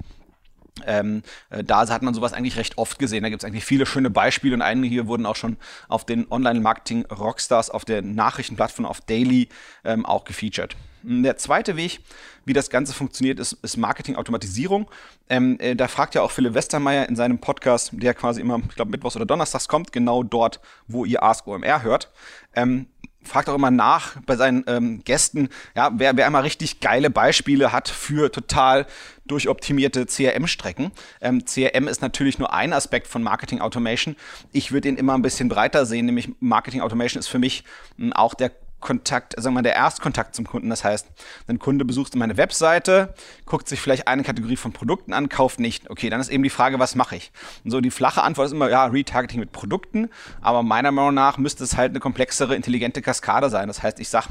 Ähm, 0.86 1.22
äh, 1.50 1.64
da 1.64 1.88
hat 1.88 2.02
man 2.02 2.14
sowas 2.14 2.32
eigentlich 2.32 2.56
recht 2.56 2.78
oft 2.78 2.98
gesehen. 2.98 3.22
Da 3.22 3.28
gibt 3.28 3.42
es 3.42 3.46
eigentlich 3.46 3.64
viele 3.64 3.86
schöne 3.86 4.10
Beispiele 4.10 4.54
und 4.54 4.62
einige 4.62 4.88
hier 4.88 5.06
wurden 5.06 5.26
auch 5.26 5.36
schon 5.36 5.56
auf 5.88 6.04
den 6.04 6.30
Online-Marketing-Rockstars 6.30 7.70
auf 7.70 7.84
der 7.84 8.02
Nachrichtenplattform 8.02 8.86
auf 8.86 9.00
Daily 9.00 9.48
ähm, 9.84 10.06
auch 10.06 10.24
gefeatured. 10.24 10.76
Der 11.02 11.36
zweite 11.36 11.76
Weg, 11.76 12.00
wie 12.44 12.52
das 12.52 12.70
Ganze 12.70 12.92
funktioniert, 12.92 13.38
ist, 13.38 13.52
ist 13.62 13.76
Marketing-Automatisierung. 13.76 14.90
Ähm, 15.28 15.58
äh, 15.60 15.74
da 15.74 15.88
fragt 15.88 16.14
ja 16.14 16.22
auch 16.22 16.30
Philipp 16.30 16.54
Westermeier 16.54 17.08
in 17.08 17.16
seinem 17.16 17.38
Podcast, 17.38 17.90
der 17.92 18.14
quasi 18.14 18.40
immer, 18.40 18.60
ich 18.68 18.74
glaube, 18.74 18.90
mittwochs 18.90 19.16
oder 19.16 19.26
donnerstags 19.26 19.68
kommt, 19.68 19.92
genau 19.92 20.22
dort, 20.22 20.60
wo 20.86 21.04
ihr 21.04 21.22
Ask 21.22 21.46
OMR 21.46 21.82
hört. 21.82 22.10
Ähm, 22.54 22.86
fragt 23.22 23.48
auch 23.48 23.54
immer 23.54 23.70
nach 23.70 24.16
bei 24.26 24.36
seinen 24.36 24.64
ähm, 24.66 25.02
Gästen, 25.04 25.50
ja, 25.76 25.90
wer, 25.94 26.16
wer 26.16 26.26
einmal 26.26 26.42
richtig 26.42 26.80
geile 26.80 27.10
Beispiele 27.10 27.72
hat 27.72 27.88
für 27.88 28.32
total 28.32 28.86
durchoptimierte 29.26 30.06
CRM-Strecken. 30.06 30.90
Ähm, 31.20 31.44
CRM 31.44 31.86
ist 31.86 32.02
natürlich 32.02 32.38
nur 32.38 32.52
ein 32.52 32.72
Aspekt 32.72 33.06
von 33.06 33.22
Marketing 33.22 33.60
Automation. 33.60 34.16
Ich 34.52 34.72
würde 34.72 34.88
ihn 34.88 34.96
immer 34.96 35.14
ein 35.14 35.22
bisschen 35.22 35.48
breiter 35.48 35.86
sehen, 35.86 36.06
nämlich 36.06 36.30
Marketing 36.40 36.80
Automation 36.80 37.20
ist 37.20 37.28
für 37.28 37.38
mich 37.38 37.64
hm, 37.96 38.12
auch 38.12 38.34
der 38.34 38.52
Kontakt, 38.80 39.34
sagen 39.34 39.54
wir 39.54 39.58
mal, 39.58 39.62
der 39.62 39.74
Erstkontakt 39.76 40.34
zum 40.34 40.46
Kunden. 40.46 40.70
Das 40.70 40.84
heißt, 40.84 41.06
ein 41.48 41.58
Kunde 41.58 41.84
besucht 41.84 42.14
meine 42.16 42.36
Webseite, 42.36 43.14
guckt 43.44 43.68
sich 43.68 43.80
vielleicht 43.80 44.08
eine 44.08 44.22
Kategorie 44.22 44.56
von 44.56 44.72
Produkten 44.72 45.12
an, 45.12 45.28
kauft 45.28 45.60
nicht. 45.60 45.90
Okay, 45.90 46.10
dann 46.10 46.20
ist 46.20 46.30
eben 46.30 46.42
die 46.42 46.50
Frage, 46.50 46.78
was 46.78 46.94
mache 46.94 47.16
ich? 47.16 47.30
Und 47.64 47.70
so 47.70 47.80
die 47.80 47.90
flache 47.90 48.22
Antwort 48.22 48.46
ist 48.46 48.52
immer, 48.52 48.70
ja, 48.70 48.86
Retargeting 48.86 49.40
mit 49.40 49.52
Produkten. 49.52 50.08
Aber 50.40 50.62
meiner 50.62 50.92
Meinung 50.92 51.14
nach 51.14 51.38
müsste 51.38 51.64
es 51.64 51.76
halt 51.76 51.90
eine 51.90 52.00
komplexere, 52.00 52.56
intelligente 52.56 53.02
Kaskade 53.02 53.50
sein. 53.50 53.68
Das 53.68 53.82
heißt, 53.82 54.00
ich 54.00 54.08
sage 54.08 54.28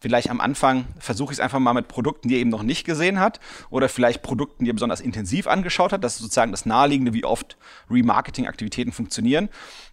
vielleicht 0.00 0.30
am 0.30 0.40
Anfang, 0.40 0.84
versuche 0.98 1.32
ich 1.32 1.38
es 1.38 1.40
einfach 1.40 1.58
mal 1.58 1.74
mit 1.74 1.88
Produkten, 1.88 2.28
die 2.28 2.34
er 2.34 2.40
eben 2.40 2.50
noch 2.50 2.62
nicht 2.62 2.84
gesehen 2.84 3.20
hat. 3.20 3.40
Oder 3.70 3.88
vielleicht 3.88 4.22
Produkten, 4.22 4.64
die 4.64 4.70
er 4.70 4.74
besonders 4.74 5.00
intensiv 5.00 5.46
angeschaut 5.46 5.92
hat. 5.92 6.04
Das 6.04 6.14
ist 6.14 6.22
sozusagen 6.22 6.50
das 6.50 6.66
Naheliegende, 6.66 7.12
wie 7.12 7.24
oft 7.24 7.56
Remarketing-Aktivitäten 7.90 8.92
funktionieren 8.92 9.48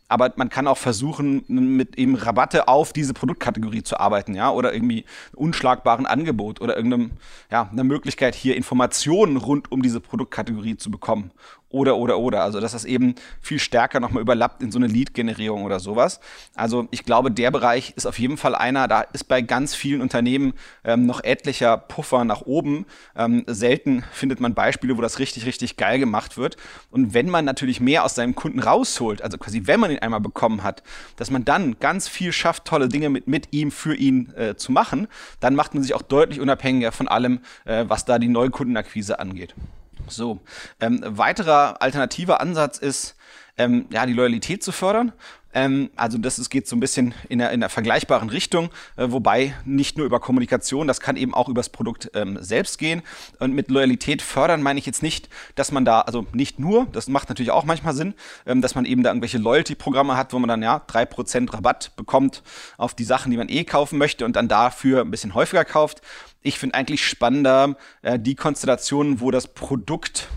aber 0.10 0.34
man 0.36 0.50
kann 0.50 0.68
auch 0.68 0.78
versuchen, 0.78 1.46
mit 1.48 1.98
eben 1.98 2.16
Rabatte 2.16 2.68
auf 2.68 2.92
diese 2.92 3.14
Produktkategorie 3.14 3.84
zu 3.84 4.00
arbeiten, 4.00 4.36
ja, 4.36 4.52
oder 4.52 4.74
irgendwie 4.74 5.06
unschlagbaren 5.36 6.06
Angebot 6.06 6.60
oder 6.60 6.76
irgendeinem, 6.76 7.12
ja, 7.50 7.70
einer 7.72 7.84
Möglichkeit, 7.84 8.36
hier 8.36 8.58
Informationen 8.58 9.38
rund 9.38 9.72
um 9.72 9.82
diese 9.82 10.02
Produktkategorie 10.02 10.76
zu 10.76 10.92
bekommen. 10.92 11.32
oder, 11.70 11.98
oder, 11.98 12.18
oder. 12.18 12.44
Also, 12.44 12.60
dass 12.60 12.72
das 12.72 12.86
eben 12.86 13.16
viel 13.42 13.60
stärker 13.60 14.00
nochmal 14.00 14.22
überlappt 14.22 14.64
in 14.64 14.72
so 14.72 14.80
eine 14.80 14.88
Lead-Generierung 14.88 15.64
oder 15.64 15.80
sowas. 15.80 16.20
Also, 16.56 16.88
ich 16.92 17.06
glaube, 17.06 17.32
der 17.32 17.52
Bereich 17.52 17.94
ist 17.96 18.08
auf 18.08 18.20
jeden 18.20 18.38
Fall 18.38 18.56
einer, 18.56 18.88
da 18.88 19.02
ist 19.02 19.26
bei 19.26 19.42
ganz 19.42 19.76
vielen 19.76 20.02
Unternehmen 20.02 20.54
ähm, 20.84 21.06
noch 21.06 21.24
etlicher 21.24 21.78
Puffer 21.78 22.26
nach 22.26 22.42
oben. 22.42 22.86
Ähm, 23.16 23.44
selten 23.48 24.04
findet 24.12 24.40
man 24.40 24.54
Beispiele, 24.56 24.98
wo 24.98 25.02
das 25.02 25.20
richtig, 25.20 25.46
richtig 25.46 25.78
geil 25.78 26.00
gemacht 26.00 26.38
wird. 26.38 26.58
Und 26.90 27.14
wenn 27.14 27.30
man 27.30 27.46
natürlich 27.46 27.80
mehr 27.80 28.04
aus 28.04 28.16
seinem 28.16 28.36
Kunden 28.36 28.60
rausholt, 28.60 29.22
also 29.22 29.38
quasi, 29.38 29.62
wenn 29.66 29.80
man 29.80 29.92
ihn 29.92 29.99
einmal 30.02 30.22
bekommen 30.22 30.64
hat, 30.64 30.84
dass 31.16 31.32
man 31.32 31.46
dann 31.46 31.80
ganz 31.80 32.08
viel 32.08 32.32
schafft, 32.32 32.66
tolle 32.66 32.90
Dinge 32.90 33.10
mit, 33.10 33.28
mit 33.28 33.50
ihm, 33.52 33.72
für 33.72 33.96
ihn 33.96 34.34
äh, 34.36 34.56
zu 34.56 34.72
machen, 34.72 35.08
dann 35.40 35.56
macht 35.56 35.74
man 35.74 35.84
sich 35.84 35.94
auch 35.94 36.02
deutlich 36.02 36.40
unabhängiger 36.40 36.92
von 36.92 37.08
allem, 37.08 37.40
äh, 37.66 37.86
was 37.88 38.06
da 38.06 38.20
die 38.20 38.28
Neukundenakquise 38.28 39.20
angeht. 39.20 39.56
So, 40.08 40.40
ähm, 40.80 41.02
weiterer 41.04 41.82
alternativer 41.82 42.42
Ansatz 42.42 42.78
ist, 42.78 43.16
ähm, 43.60 43.86
ja, 43.92 44.08
die 44.08 44.14
Loyalität 44.14 44.64
zu 44.64 44.72
fördern. 44.72 45.14
Ähm, 45.54 45.90
also 45.96 46.18
das 46.18 46.38
ist, 46.38 46.50
geht 46.50 46.68
so 46.68 46.76
ein 46.76 46.80
bisschen 46.80 47.14
in 47.28 47.40
der, 47.40 47.52
in 47.52 47.60
der 47.60 47.70
vergleichbaren 47.70 48.30
Richtung, 48.30 48.70
äh, 48.98 49.08
wobei 49.10 49.56
nicht 49.66 49.98
nur 49.98 50.06
über 50.06 50.20
Kommunikation, 50.20 50.88
das 50.88 51.00
kann 51.00 51.18
eben 51.18 51.34
auch 51.34 51.50
übers 51.50 51.70
Produkt 51.70 52.12
ähm, 52.14 52.38
selbst 52.42 52.78
gehen. 52.78 53.02
Und 53.40 53.54
mit 53.54 53.70
Loyalität 53.70 54.22
fördern 54.22 54.62
meine 54.62 54.80
ich 54.80 54.86
jetzt 54.86 55.02
nicht, 55.02 55.30
dass 55.56 55.72
man 55.72 55.86
da, 55.86 56.02
also 56.02 56.28
nicht 56.34 56.60
nur, 56.60 56.88
das 56.92 57.08
macht 57.08 57.30
natürlich 57.30 57.52
auch 57.52 57.66
manchmal 57.66 57.94
Sinn, 57.94 58.14
ähm, 58.46 58.62
dass 58.62 58.76
man 58.76 58.86
eben 58.86 59.04
da 59.04 59.10
irgendwelche 59.10 59.40
Loyalty-Programme 59.40 60.16
hat, 60.16 60.34
wo 60.34 60.40
man 60.40 60.48
dann 60.48 60.62
ja 60.62 60.82
drei 60.86 61.06
Prozent 61.06 61.54
Rabatt 61.54 61.96
bekommt 61.96 62.44
auf 62.78 62.94
die 62.94 63.04
Sachen, 63.04 63.32
die 63.32 63.38
man 63.38 63.50
eh 63.50 63.64
kaufen 63.64 63.98
möchte 63.98 64.26
und 64.26 64.36
dann 64.36 64.48
dafür 64.48 65.02
ein 65.02 65.12
bisschen 65.12 65.34
häufiger 65.34 65.66
kauft. 65.66 66.02
Ich 66.42 66.60
finde 66.60 66.76
eigentlich 66.76 67.06
spannender 67.06 67.76
äh, 68.02 68.20
die 68.20 68.36
Konstellationen, 68.36 69.20
wo 69.20 69.32
das 69.32 69.48
Produkt 69.48 70.30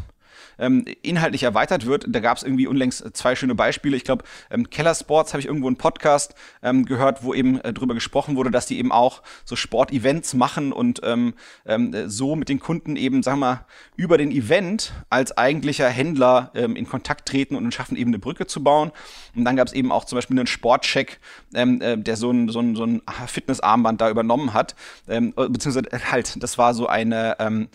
ähm, 0.62 0.85
inhaltlich 1.02 1.42
erweitert 1.42 1.87
wird. 1.87 2.07
Da 2.09 2.21
gab 2.21 2.37
es 2.37 2.42
irgendwie 2.42 2.66
unlängst 2.66 3.04
zwei 3.14 3.35
schöne 3.35 3.54
Beispiele. 3.54 3.97
Ich 3.97 4.04
glaube, 4.04 4.25
ähm, 4.50 4.71
Keller 4.71 4.95
Sports 4.95 5.33
habe 5.33 5.40
ich 5.40 5.47
irgendwo 5.47 5.66
einen 5.66 5.76
Podcast 5.76 6.35
ähm, 6.62 6.85
gehört, 6.87 7.25
wo 7.25 7.35
eben 7.35 7.61
äh, 7.61 7.73
drüber 7.73 7.95
gesprochen 7.95 8.37
wurde, 8.37 8.50
dass 8.50 8.66
die 8.66 8.78
eben 8.78 8.92
auch 8.92 9.23
so 9.45 9.57
Sportevents 9.57 10.35
machen 10.35 10.73
und 10.73 11.00
ähm, 11.02 11.35
ähm, 11.66 12.09
so 12.09 12.37
mit 12.37 12.49
den 12.49 12.61
Kunden 12.61 12.97
eben, 12.97 13.23
sagen 13.23 13.40
wir 13.40 13.47
mal, 13.47 13.66
über 13.97 14.16
den 14.19 14.31
Event 14.31 14.92
als 15.11 15.37
eigentlicher 15.37 15.88
Händler 15.88 16.52
ähm, 16.54 16.76
in 16.76 16.88
Kontakt 16.88 17.28
treten 17.28 17.57
und 17.57 17.73
schaffen 17.75 17.97
eben 17.97 18.11
eine 18.11 18.19
Brücke 18.19 18.47
zu 18.47 18.62
bauen. 18.62 18.92
Und 19.35 19.45
dann 19.45 19.57
gab 19.57 19.66
es 19.66 19.75
eben 19.75 19.90
auch 19.90 20.04
zum 20.04 20.16
Beispiel 20.16 20.38
einen 20.38 20.47
Sportcheck, 20.47 21.19
ähm, 21.54 21.81
äh, 21.81 21.99
der 21.99 22.16
so 22.16 22.31
ein, 22.31 22.49
so 22.49 22.61
ein, 22.61 22.76
so 22.76 22.85
ein 22.85 23.02
Fitnessarmband 23.26 24.00
da 24.00 24.09
übernommen 24.09 24.54
hat. 24.54 24.76
Ähm, 25.09 25.35
beziehungsweise 25.35 25.88
halt, 26.11 26.42
das 26.42 26.57
war 26.59 26.75
so 26.75 26.87
eine 26.87 27.37
ähm, 27.40 27.69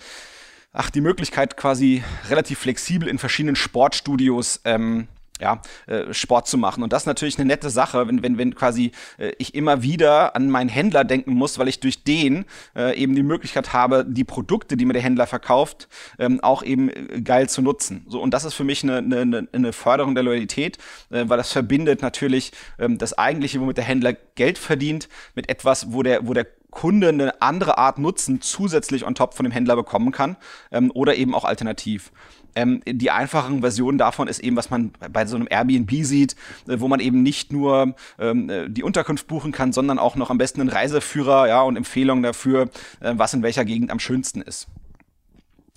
ach, 0.77 0.91
die 0.91 1.01
Möglichkeit 1.01 1.57
quasi 1.57 2.03
relativ 2.29 2.59
flexibel 2.59 3.09
in 3.09 3.17
verschiedenen 3.17 3.55
Sportstudios 3.55 4.61
ähm, 4.63 5.07
ja, 5.39 5.61
äh, 5.85 6.13
Sport 6.13 6.47
zu 6.47 6.57
machen. 6.57 6.83
Und 6.83 6.93
das 6.93 7.03
ist 7.03 7.07
natürlich 7.07 7.37
eine 7.37 7.45
nette 7.45 7.69
Sache, 7.69 8.07
wenn, 8.07 8.23
wenn, 8.23 8.37
wenn 8.37 8.55
quasi 8.55 8.91
äh, 9.17 9.33
ich 9.37 9.55
immer 9.55 9.83
wieder 9.83 10.35
an 10.35 10.49
meinen 10.49 10.69
Händler 10.69 11.03
denken 11.03 11.33
muss, 11.33 11.59
weil 11.59 11.67
ich 11.67 11.79
durch 11.79 12.03
den 12.03 12.45
äh, 12.75 12.97
eben 12.97 13.15
die 13.15 13.23
Möglichkeit 13.23 13.73
habe, 13.73 14.05
die 14.07 14.23
Produkte, 14.23 14.77
die 14.77 14.85
mir 14.85 14.93
der 14.93 15.01
Händler 15.01 15.27
verkauft, 15.27 15.87
ähm, 16.19 16.39
auch 16.41 16.63
eben 16.63 16.89
äh, 16.89 17.21
geil 17.21 17.49
zu 17.49 17.61
nutzen. 17.61 18.05
So, 18.07 18.21
und 18.21 18.33
das 18.33 18.45
ist 18.45 18.53
für 18.53 18.63
mich 18.63 18.83
eine, 18.83 18.97
eine, 18.97 19.47
eine 19.51 19.73
Förderung 19.73 20.15
der 20.15 20.23
Loyalität, 20.23 20.77
äh, 21.09 21.25
weil 21.27 21.37
das 21.37 21.51
verbindet 21.51 22.01
natürlich 22.01 22.51
ähm, 22.79 22.97
das 22.97 23.17
eigentliche, 23.17 23.59
womit 23.61 23.77
der 23.77 23.85
Händler 23.85 24.13
Geld 24.35 24.57
verdient, 24.57 25.09
mit 25.35 25.49
etwas, 25.49 25.91
wo 25.91 26.03
der, 26.03 26.27
wo 26.27 26.33
der 26.33 26.47
Kunde 26.71 27.09
eine 27.09 27.41
andere 27.41 27.77
Art 27.77 27.97
Nutzen 27.97 28.41
zusätzlich 28.41 29.05
on 29.05 29.15
top 29.15 29.33
von 29.33 29.45
dem 29.45 29.51
Händler 29.51 29.75
bekommen 29.75 30.11
kann 30.11 30.35
ähm, 30.71 30.91
oder 30.93 31.15
eben 31.15 31.33
auch 31.33 31.45
alternativ. 31.45 32.11
Ähm, 32.55 32.81
die 32.85 33.11
einfachen 33.11 33.61
Versionen 33.61 33.97
davon 33.97 34.27
ist 34.27 34.39
eben, 34.39 34.55
was 34.55 34.69
man 34.69 34.91
bei 35.11 35.25
so 35.25 35.35
einem 35.35 35.47
Airbnb 35.49 35.91
sieht, 36.03 36.35
äh, 36.67 36.79
wo 36.79 36.87
man 36.87 36.99
eben 36.99 37.23
nicht 37.23 37.53
nur 37.53 37.95
ähm, 38.19 38.49
äh, 38.49 38.69
die 38.69 38.83
Unterkunft 38.83 39.27
buchen 39.27 39.51
kann, 39.51 39.73
sondern 39.73 39.99
auch 39.99 40.15
noch 40.15 40.29
am 40.29 40.37
besten 40.37 40.61
einen 40.61 40.69
Reiseführer 40.69 41.47
ja, 41.47 41.61
und 41.61 41.77
Empfehlungen 41.77 42.23
dafür, 42.23 42.69
äh, 42.99 43.13
was 43.15 43.33
in 43.33 43.43
welcher 43.43 43.63
Gegend 43.63 43.91
am 43.91 43.99
schönsten 43.99 44.41
ist. 44.41 44.67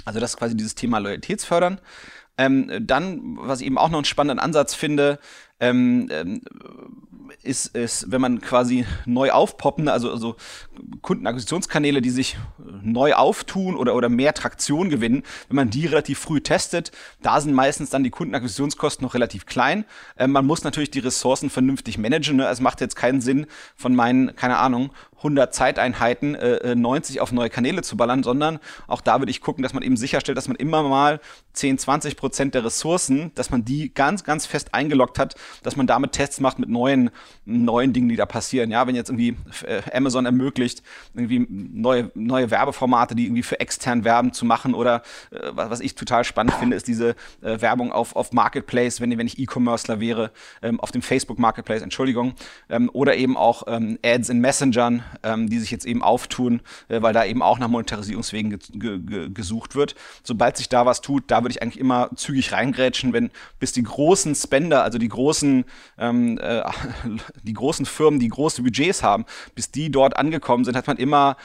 Also 0.04 0.20
das 0.20 0.30
ist 0.30 0.36
quasi 0.38 0.56
dieses 0.56 0.74
Thema 0.74 0.98
Loyalitätsfördern. 0.98 1.80
Ähm, 2.38 2.70
dann, 2.80 3.36
was 3.38 3.60
ich 3.60 3.66
eben 3.66 3.76
auch 3.76 3.90
noch 3.90 3.98
einen 3.98 4.06
spannenden 4.06 4.38
Ansatz 4.38 4.74
finde, 4.74 5.18
ähm, 5.60 6.08
ähm, 6.10 6.40
ist, 7.42 7.74
ist, 7.74 8.10
wenn 8.10 8.20
man 8.20 8.40
quasi 8.40 8.84
neu 9.06 9.30
aufpoppen, 9.30 9.88
also, 9.88 10.10
also 10.10 10.36
Kundenakquisitionskanäle, 11.02 12.02
die 12.02 12.10
sich 12.10 12.36
neu 12.82 13.14
auftun 13.14 13.76
oder, 13.76 13.94
oder 13.94 14.08
mehr 14.08 14.34
Traktion 14.34 14.90
gewinnen, 14.90 15.22
wenn 15.48 15.56
man 15.56 15.70
die 15.70 15.86
relativ 15.86 16.18
früh 16.18 16.40
testet, 16.40 16.92
da 17.22 17.40
sind 17.40 17.54
meistens 17.54 17.90
dann 17.90 18.04
die 18.04 18.10
Kundenakquisitionskosten 18.10 19.04
noch 19.04 19.14
relativ 19.14 19.46
klein. 19.46 19.84
Äh, 20.16 20.26
man 20.26 20.46
muss 20.46 20.64
natürlich 20.64 20.90
die 20.90 20.98
Ressourcen 20.98 21.50
vernünftig 21.50 21.98
managen. 21.98 22.36
Ne? 22.36 22.46
Es 22.48 22.60
macht 22.60 22.80
jetzt 22.80 22.96
keinen 22.96 23.20
Sinn, 23.20 23.46
von 23.76 23.94
meinen, 23.94 24.34
keine 24.36 24.58
Ahnung, 24.58 24.90
100 25.20 25.54
Zeiteinheiten 25.54 26.34
äh, 26.34 26.74
90 26.74 27.16
äh, 27.16 27.20
auf 27.20 27.32
neue 27.32 27.50
Kanäle 27.50 27.82
zu 27.82 27.96
ballern, 27.96 28.22
sondern 28.22 28.58
auch 28.86 29.00
da 29.00 29.20
würde 29.20 29.30
ich 29.30 29.40
gucken, 29.40 29.62
dass 29.62 29.74
man 29.74 29.82
eben 29.82 29.96
sicherstellt, 29.96 30.38
dass 30.38 30.48
man 30.48 30.56
immer 30.56 30.82
mal 30.82 31.20
10, 31.52 31.78
20 31.78 32.16
Prozent 32.16 32.54
der 32.54 32.64
Ressourcen, 32.64 33.32
dass 33.34 33.50
man 33.50 33.64
die 33.64 33.92
ganz, 33.92 34.24
ganz 34.24 34.46
fest 34.46 34.74
eingeloggt 34.74 35.18
hat, 35.18 35.34
dass 35.62 35.76
man 35.76 35.86
damit 35.86 36.12
Tests 36.12 36.40
macht 36.40 36.58
mit 36.58 36.68
neuen, 36.68 37.10
neuen 37.44 37.92
Dingen, 37.92 38.08
die 38.08 38.16
da 38.16 38.26
passieren. 38.26 38.70
Ja, 38.70 38.86
wenn 38.86 38.94
jetzt 38.94 39.10
irgendwie 39.10 39.36
äh, 39.66 39.82
Amazon 39.92 40.26
ermöglicht, 40.26 40.82
irgendwie 41.14 41.46
neue, 41.48 42.10
neue 42.14 42.50
Werbeformate, 42.50 43.14
die 43.14 43.26
irgendwie 43.26 43.42
für 43.42 43.60
extern 43.60 44.04
werben 44.04 44.32
zu 44.32 44.44
machen 44.44 44.74
oder 44.74 45.02
äh, 45.30 45.50
was 45.52 45.80
ich 45.80 45.94
total 45.94 46.24
spannend 46.24 46.54
finde, 46.54 46.76
ist 46.76 46.88
diese 46.88 47.10
äh, 47.42 47.60
Werbung 47.60 47.92
auf, 47.92 48.16
auf 48.16 48.32
Marketplace, 48.32 49.00
wenn, 49.00 49.16
wenn 49.18 49.26
ich 49.26 49.38
E-Commercer 49.38 50.00
wäre, 50.00 50.30
ähm, 50.62 50.80
auf 50.80 50.92
dem 50.92 51.02
Facebook 51.02 51.38
Marketplace, 51.38 51.82
Entschuldigung, 51.82 52.34
ähm, 52.68 52.90
oder 52.92 53.16
eben 53.16 53.36
auch 53.36 53.64
ähm, 53.66 53.98
Ads 54.04 54.30
in 54.30 54.40
Messengern, 54.40 55.02
ähm, 55.22 55.48
die 55.48 55.58
sich 55.58 55.70
jetzt 55.70 55.86
eben 55.86 56.02
auftun, 56.02 56.60
äh, 56.88 57.02
weil 57.02 57.12
da 57.12 57.24
eben 57.24 57.42
auch 57.42 57.58
nach 57.58 57.68
Monetarisierungswegen 57.68 58.58
ge 58.72 58.98
ge 58.98 59.30
gesucht 59.30 59.74
wird. 59.74 59.94
Sobald 60.22 60.56
sich 60.56 60.68
da 60.68 60.86
was 60.86 61.00
tut, 61.00 61.24
da 61.28 61.42
würde 61.42 61.52
ich 61.52 61.62
eigentlich 61.62 61.78
immer 61.80 62.10
zügig 62.14 62.52
reingrätschen, 62.52 63.12
wenn 63.12 63.30
bis 63.58 63.72
die 63.72 63.82
großen 63.82 64.34
Spender, 64.34 64.82
also 64.82 64.98
die 64.98 65.08
großen, 65.08 65.64
ähm, 65.98 66.38
äh, 66.38 66.62
die 67.42 67.54
großen 67.54 67.86
Firmen, 67.86 68.20
die 68.20 68.28
große 68.28 68.62
Budgets 68.62 69.02
haben, 69.02 69.24
bis 69.54 69.70
die 69.70 69.90
dort 69.90 70.16
angekommen 70.16 70.64
sind, 70.64 70.76
hat 70.76 70.86
man 70.86 70.96
immer 70.96 71.36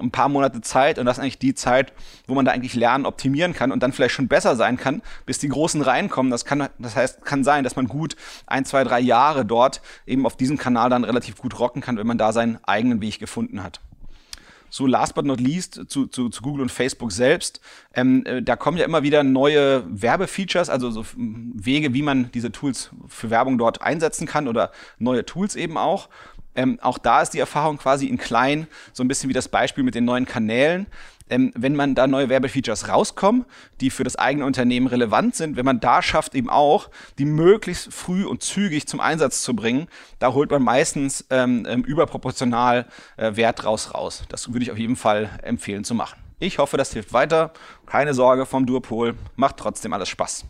ein 0.00 0.10
paar 0.10 0.28
Monate 0.28 0.60
Zeit 0.60 0.98
und 0.98 1.06
das 1.06 1.18
ist 1.18 1.22
eigentlich 1.22 1.38
die 1.38 1.54
Zeit, 1.54 1.92
wo 2.26 2.34
man 2.34 2.44
da 2.44 2.52
eigentlich 2.52 2.74
lernen, 2.74 3.06
optimieren 3.06 3.52
kann 3.52 3.72
und 3.72 3.82
dann 3.82 3.92
vielleicht 3.92 4.14
schon 4.14 4.28
besser 4.28 4.56
sein 4.56 4.76
kann, 4.76 5.02
bis 5.26 5.38
die 5.38 5.48
großen 5.48 5.82
reinkommen. 5.82 6.30
Das 6.30 6.44
kann, 6.44 6.68
das 6.78 6.96
heißt, 6.96 7.24
kann 7.24 7.44
sein, 7.44 7.64
dass 7.64 7.76
man 7.76 7.86
gut 7.88 8.16
ein, 8.46 8.64
zwei, 8.64 8.84
drei 8.84 9.00
Jahre 9.00 9.44
dort 9.44 9.80
eben 10.06 10.26
auf 10.26 10.36
diesem 10.36 10.58
Kanal 10.58 10.90
dann 10.90 11.04
relativ 11.04 11.36
gut 11.36 11.58
rocken 11.58 11.82
kann, 11.82 11.96
wenn 11.96 12.06
man 12.06 12.18
da 12.18 12.32
seinen 12.32 12.58
eigenen 12.64 13.00
Weg 13.00 13.13
gefunden 13.18 13.62
hat. 13.62 13.80
So 14.70 14.88
last 14.88 15.14
but 15.14 15.24
not 15.24 15.40
least 15.40 15.82
zu, 15.88 16.06
zu, 16.06 16.30
zu 16.30 16.42
Google 16.42 16.62
und 16.62 16.72
Facebook 16.72 17.12
selbst. 17.12 17.60
Ähm, 17.94 18.26
äh, 18.26 18.42
da 18.42 18.56
kommen 18.56 18.76
ja 18.76 18.84
immer 18.84 19.04
wieder 19.04 19.22
neue 19.22 19.84
Werbefeatures, 19.88 20.68
also 20.68 20.90
so 20.90 21.04
Wege, 21.16 21.94
wie 21.94 22.02
man 22.02 22.32
diese 22.32 22.50
Tools 22.50 22.90
für 23.06 23.30
Werbung 23.30 23.56
dort 23.56 23.82
einsetzen 23.82 24.26
kann 24.26 24.48
oder 24.48 24.72
neue 24.98 25.24
Tools 25.24 25.54
eben 25.54 25.78
auch. 25.78 26.08
Ähm, 26.56 26.78
auch 26.82 26.98
da 26.98 27.22
ist 27.22 27.30
die 27.30 27.38
Erfahrung 27.38 27.78
quasi 27.78 28.06
in 28.06 28.18
klein, 28.18 28.66
so 28.92 29.02
ein 29.02 29.08
bisschen 29.08 29.28
wie 29.28 29.34
das 29.34 29.48
Beispiel 29.48 29.84
mit 29.84 29.94
den 29.94 30.04
neuen 30.04 30.24
Kanälen. 30.24 30.86
Ähm, 31.30 31.52
wenn 31.56 31.74
man 31.74 31.94
da 31.94 32.06
neue 32.06 32.28
Werbefeatures 32.28 32.88
rauskommen, 32.88 33.46
die 33.80 33.90
für 33.90 34.04
das 34.04 34.16
eigene 34.16 34.44
Unternehmen 34.44 34.86
relevant 34.86 35.34
sind, 35.34 35.56
wenn 35.56 35.64
man 35.64 35.80
da 35.80 36.02
schafft, 36.02 36.34
eben 36.34 36.50
auch 36.50 36.90
die 37.18 37.24
möglichst 37.24 37.92
früh 37.92 38.24
und 38.24 38.42
zügig 38.42 38.86
zum 38.86 39.00
Einsatz 39.00 39.42
zu 39.42 39.56
bringen, 39.56 39.88
da 40.18 40.34
holt 40.34 40.50
man 40.50 40.62
meistens 40.62 41.24
ähm, 41.30 41.66
ähm 41.68 41.82
überproportional 41.82 42.86
äh, 43.16 43.36
Wert 43.36 43.64
raus 43.64 43.94
raus. 43.94 44.24
Das 44.28 44.52
würde 44.52 44.64
ich 44.64 44.70
auf 44.70 44.78
jeden 44.78 44.96
Fall 44.96 45.30
empfehlen 45.42 45.84
zu 45.84 45.94
machen. 45.94 46.20
Ich 46.38 46.58
hoffe, 46.58 46.76
das 46.76 46.92
hilft 46.92 47.12
weiter. 47.12 47.52
Keine 47.86 48.12
Sorge 48.12 48.44
vom 48.44 48.66
Duopol, 48.66 49.14
macht 49.36 49.56
trotzdem 49.56 49.92
alles 49.92 50.08
Spaß. 50.10 50.44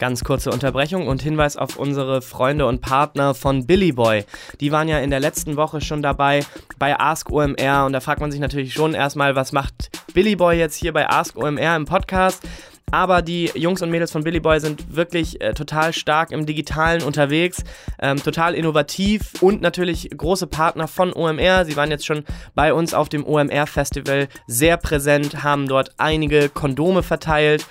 Ganz 0.00 0.24
kurze 0.24 0.50
Unterbrechung 0.50 1.08
und 1.08 1.20
Hinweis 1.20 1.58
auf 1.58 1.76
unsere 1.76 2.22
Freunde 2.22 2.66
und 2.66 2.80
Partner 2.80 3.34
von 3.34 3.66
Billy 3.66 3.92
Boy. 3.92 4.24
Die 4.58 4.72
waren 4.72 4.88
ja 4.88 4.98
in 4.98 5.10
der 5.10 5.20
letzten 5.20 5.56
Woche 5.56 5.82
schon 5.82 6.00
dabei 6.00 6.40
bei 6.78 6.98
Ask 6.98 7.30
OMR 7.30 7.84
und 7.84 7.92
da 7.92 8.00
fragt 8.00 8.22
man 8.22 8.32
sich 8.32 8.40
natürlich 8.40 8.72
schon 8.72 8.94
erstmal, 8.94 9.36
was 9.36 9.52
macht 9.52 9.90
Billy 10.14 10.36
Boy 10.36 10.56
jetzt 10.56 10.76
hier 10.76 10.94
bei 10.94 11.06
Ask 11.06 11.36
OMR 11.36 11.76
im 11.76 11.84
Podcast? 11.84 12.42
Aber 12.90 13.20
die 13.20 13.50
Jungs 13.54 13.82
und 13.82 13.90
Mädels 13.90 14.10
von 14.10 14.24
Billy 14.24 14.40
Boy 14.40 14.58
sind 14.58 14.96
wirklich 14.96 15.40
äh, 15.42 15.52
total 15.52 15.92
stark 15.92 16.32
im 16.32 16.46
Digitalen 16.46 17.02
unterwegs, 17.02 17.62
ähm, 18.00 18.22
total 18.22 18.54
innovativ 18.54 19.34
und 19.42 19.60
natürlich 19.60 20.08
große 20.16 20.46
Partner 20.46 20.88
von 20.88 21.12
OMR. 21.12 21.66
Sie 21.66 21.76
waren 21.76 21.90
jetzt 21.90 22.06
schon 22.06 22.24
bei 22.54 22.72
uns 22.72 22.94
auf 22.94 23.10
dem 23.10 23.24
OMR 23.26 23.66
Festival 23.66 24.28
sehr 24.46 24.76
präsent, 24.76 25.42
haben 25.42 25.68
dort 25.68 25.92
einige 25.98 26.48
Kondome 26.48 27.02
verteilt. 27.02 27.66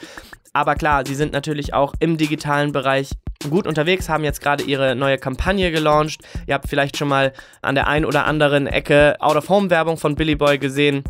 Aber 0.59 0.75
klar, 0.75 1.05
sie 1.07 1.15
sind 1.15 1.31
natürlich 1.31 1.73
auch 1.73 1.93
im 2.01 2.17
digitalen 2.17 2.73
Bereich 2.73 3.11
gut 3.49 3.65
unterwegs, 3.65 4.09
haben 4.09 4.25
jetzt 4.25 4.41
gerade 4.41 4.61
ihre 4.65 4.93
neue 4.93 5.17
Kampagne 5.17 5.71
gelauncht. 5.71 6.19
Ihr 6.47 6.53
habt 6.53 6.67
vielleicht 6.67 6.97
schon 6.97 7.07
mal 7.07 7.31
an 7.61 7.75
der 7.75 7.87
einen 7.87 8.03
oder 8.03 8.25
anderen 8.25 8.67
Ecke 8.67 9.15
Out-of-Home-Werbung 9.21 9.95
von 9.95 10.15
Billy 10.15 10.35
Boy 10.35 10.57
gesehen, 10.57 11.05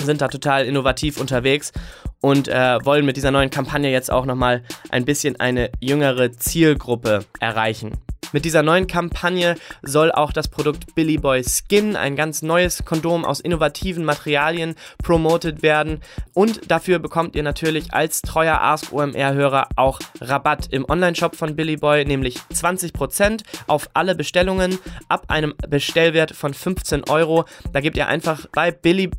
sind 0.00 0.20
da 0.20 0.28
total 0.28 0.64
innovativ 0.64 1.20
unterwegs. 1.20 1.72
und 2.20 2.46
äh, 2.46 2.78
wollen 2.84 3.04
mit 3.04 3.16
dieser 3.16 3.32
neuen 3.32 3.50
Kampagne 3.50 3.90
jetzt 3.90 4.12
auch 4.12 4.26
nochmal 4.26 4.62
ein 4.90 5.04
bisschen 5.04 5.40
eine 5.40 5.70
jüngere 5.80 6.30
Zielgruppe 6.32 7.24
erreichen. 7.40 7.98
Mit 8.34 8.44
dieser 8.44 8.64
neuen 8.64 8.88
Kampagne 8.88 9.54
soll 9.82 10.10
auch 10.10 10.32
das 10.32 10.48
Produkt 10.48 10.96
Billy 10.96 11.18
Boy 11.18 11.44
Skin, 11.44 11.94
ein 11.94 12.16
ganz 12.16 12.42
neues 12.42 12.84
Kondom 12.84 13.24
aus 13.24 13.38
innovativen 13.38 14.04
Materialien, 14.04 14.74
promotet 15.00 15.62
werden. 15.62 16.00
Und 16.32 16.68
dafür 16.68 16.98
bekommt 16.98 17.36
ihr 17.36 17.44
natürlich 17.44 17.94
als 17.94 18.22
treuer 18.22 18.60
Ask 18.60 18.92
OMR-Hörer 18.92 19.68
auch 19.76 20.00
Rabatt 20.20 20.66
im 20.72 20.84
Onlineshop 20.90 21.36
von 21.36 21.54
Billy 21.54 21.76
Boy, 21.76 22.04
nämlich 22.04 22.38
20% 22.52 23.44
auf 23.68 23.88
alle 23.94 24.16
Bestellungen 24.16 24.80
ab 25.08 25.26
einem 25.28 25.54
Bestellwert 25.68 26.32
von 26.32 26.54
15 26.54 27.08
Euro. 27.08 27.44
Da 27.72 27.78
gebt 27.80 27.96
ihr 27.96 28.08
einfach 28.08 28.48
bei 28.50 28.72
billy-boy.de 28.72 29.14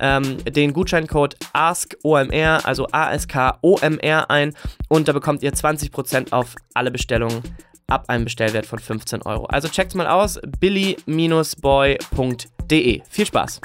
ähm, 0.00 0.44
den 0.44 0.72
Gutscheincode 0.72 1.36
ASKOMR, 1.52 2.60
also 2.64 2.86
ASKOMR 2.90 4.30
ein 4.30 4.54
und 4.88 5.08
da 5.08 5.12
bekommt 5.12 5.42
ihr 5.42 5.52
20% 5.52 6.32
auf 6.32 6.54
alle 6.74 6.90
Bestellungen 6.90 7.42
ab 7.86 8.04
einem 8.08 8.24
Bestellwert 8.24 8.66
von 8.66 8.78
15 8.78 9.22
Euro. 9.22 9.46
Also 9.46 9.68
checkt's 9.68 9.94
mal 9.94 10.06
aus, 10.06 10.38
billy-boy.de. 10.58 11.02
Viel 13.08 13.26
Spaß! 13.26 13.60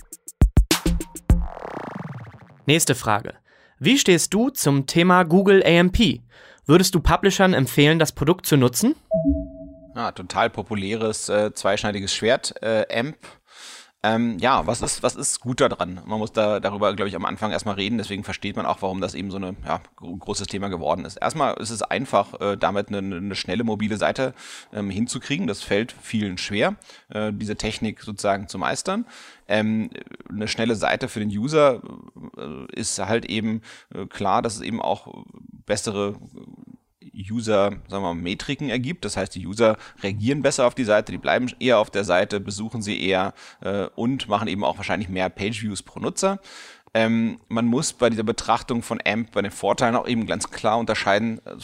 Nächste 2.66 2.96
Frage. 2.96 3.36
Wie 3.78 4.00
stehst 4.00 4.34
du 4.34 4.50
zum 4.50 4.88
Thema 4.88 5.24
Google 5.24 5.64
AMP? 5.64 6.22
Würdest 6.66 6.96
du 6.96 7.00
Publishern 7.00 7.54
empfehlen, 7.54 8.00
das 8.00 8.12
Produkt 8.12 8.48
zu 8.48 8.58
nutzen? 8.58 8.96
Ja, 9.96 10.12
total 10.12 10.50
populäres 10.50 11.30
äh, 11.30 11.54
zweischneidiges 11.54 12.14
Schwert, 12.16 12.56
äh, 12.62 12.86
AMP 12.92 13.18
ähm, 14.06 14.38
ja, 14.38 14.68
was 14.68 14.84
ist, 14.84 15.02
was 15.02 15.16
ist 15.16 15.40
gut 15.40 15.62
daran? 15.62 16.00
Man 16.06 16.20
muss 16.20 16.32
da 16.32 16.60
darüber, 16.60 16.94
glaube 16.94 17.10
ich, 17.10 17.16
am 17.16 17.26
Anfang 17.26 17.52
erstmal 17.52 17.74
reden, 17.74 17.98
deswegen 17.98 18.24
versteht 18.24 18.56
man 18.56 18.68
auch, 18.68 18.84
warum 18.84 19.02
das 19.02 19.16
eben 19.16 19.32
so 19.32 19.38
ein 19.38 19.58
ja, 19.66 19.82
großes 19.96 20.46
Thema 20.46 20.68
geworden 20.68 21.06
ist. 21.06 21.18
Erstmal 21.18 21.56
ist 21.56 21.72
es 21.72 21.82
einfach, 21.82 22.40
äh, 22.40 22.56
damit 22.56 22.90
eine, 22.90 23.00
eine, 23.00 23.34
schnelle 23.34 23.64
mobile 23.64 23.98
Seite 23.98 24.36
ähm, 24.72 24.92
hinzukriegen. 24.92 25.48
Das 25.48 25.64
fällt 25.64 25.96
vielen 26.00 26.38
schwer, 26.38 26.76
äh, 27.10 27.34
diese 27.34 27.56
Technik 27.56 28.02
sozusagen 28.02 28.48
zu 28.48 28.60
meistern. 28.60 29.06
Ähm, 29.48 29.90
eine 30.30 30.48
schnelle 30.48 30.76
Seite 30.76 31.08
für 31.08 31.20
den 31.20 31.30
User 31.30 31.82
äh, 32.38 32.80
ist 32.80 33.00
halt 33.00 33.26
eben 33.26 33.64
äh, 33.92 34.06
klar, 34.06 34.44
dass 34.44 34.56
es 34.56 34.62
eben 34.62 34.84
auch 34.84 35.26
bessere 35.66 36.16
User, 37.30 37.72
sagen 37.88 38.04
wir 38.04 38.14
mal, 38.14 38.16
Metriken 38.16 38.70
ergibt. 38.70 39.06
Das 39.06 39.18
heißt, 39.18 39.36
die 39.36 39.46
User 39.46 39.78
reagieren 40.02 40.42
besser 40.42 40.66
auf 40.66 40.76
die 40.76 40.84
Seite, 40.84 41.12
die 41.12 41.18
bleiben 41.18 41.52
eher 41.60 41.80
auf 41.80 41.90
der 41.90 42.04
Seite, 42.04 42.40
besuchen 42.40 42.82
sie 42.82 43.02
eher 43.02 43.34
äh, 43.62 43.86
und 43.96 44.28
machen 44.28 44.48
eben 44.48 44.64
auch 44.64 44.78
wahrscheinlich 44.78 45.10
mehr 45.10 45.30
Page-Views 45.30 45.84
pro 45.84 46.00
Nutzer. 46.00 46.40
Ähm, 46.94 47.40
man 47.50 47.66
muss 47.66 47.92
bei 47.94 48.10
dieser 48.10 48.24
Betrachtung 48.24 48.82
von 48.82 49.02
AMP, 49.06 49.32
bei 49.32 49.42
den 49.42 49.52
Vorteilen 49.52 49.96
auch 49.96 50.08
eben 50.08 50.26
ganz 50.28 50.50
klar 50.50 50.78
unterscheiden, 50.78 51.40
äh, 51.46 51.56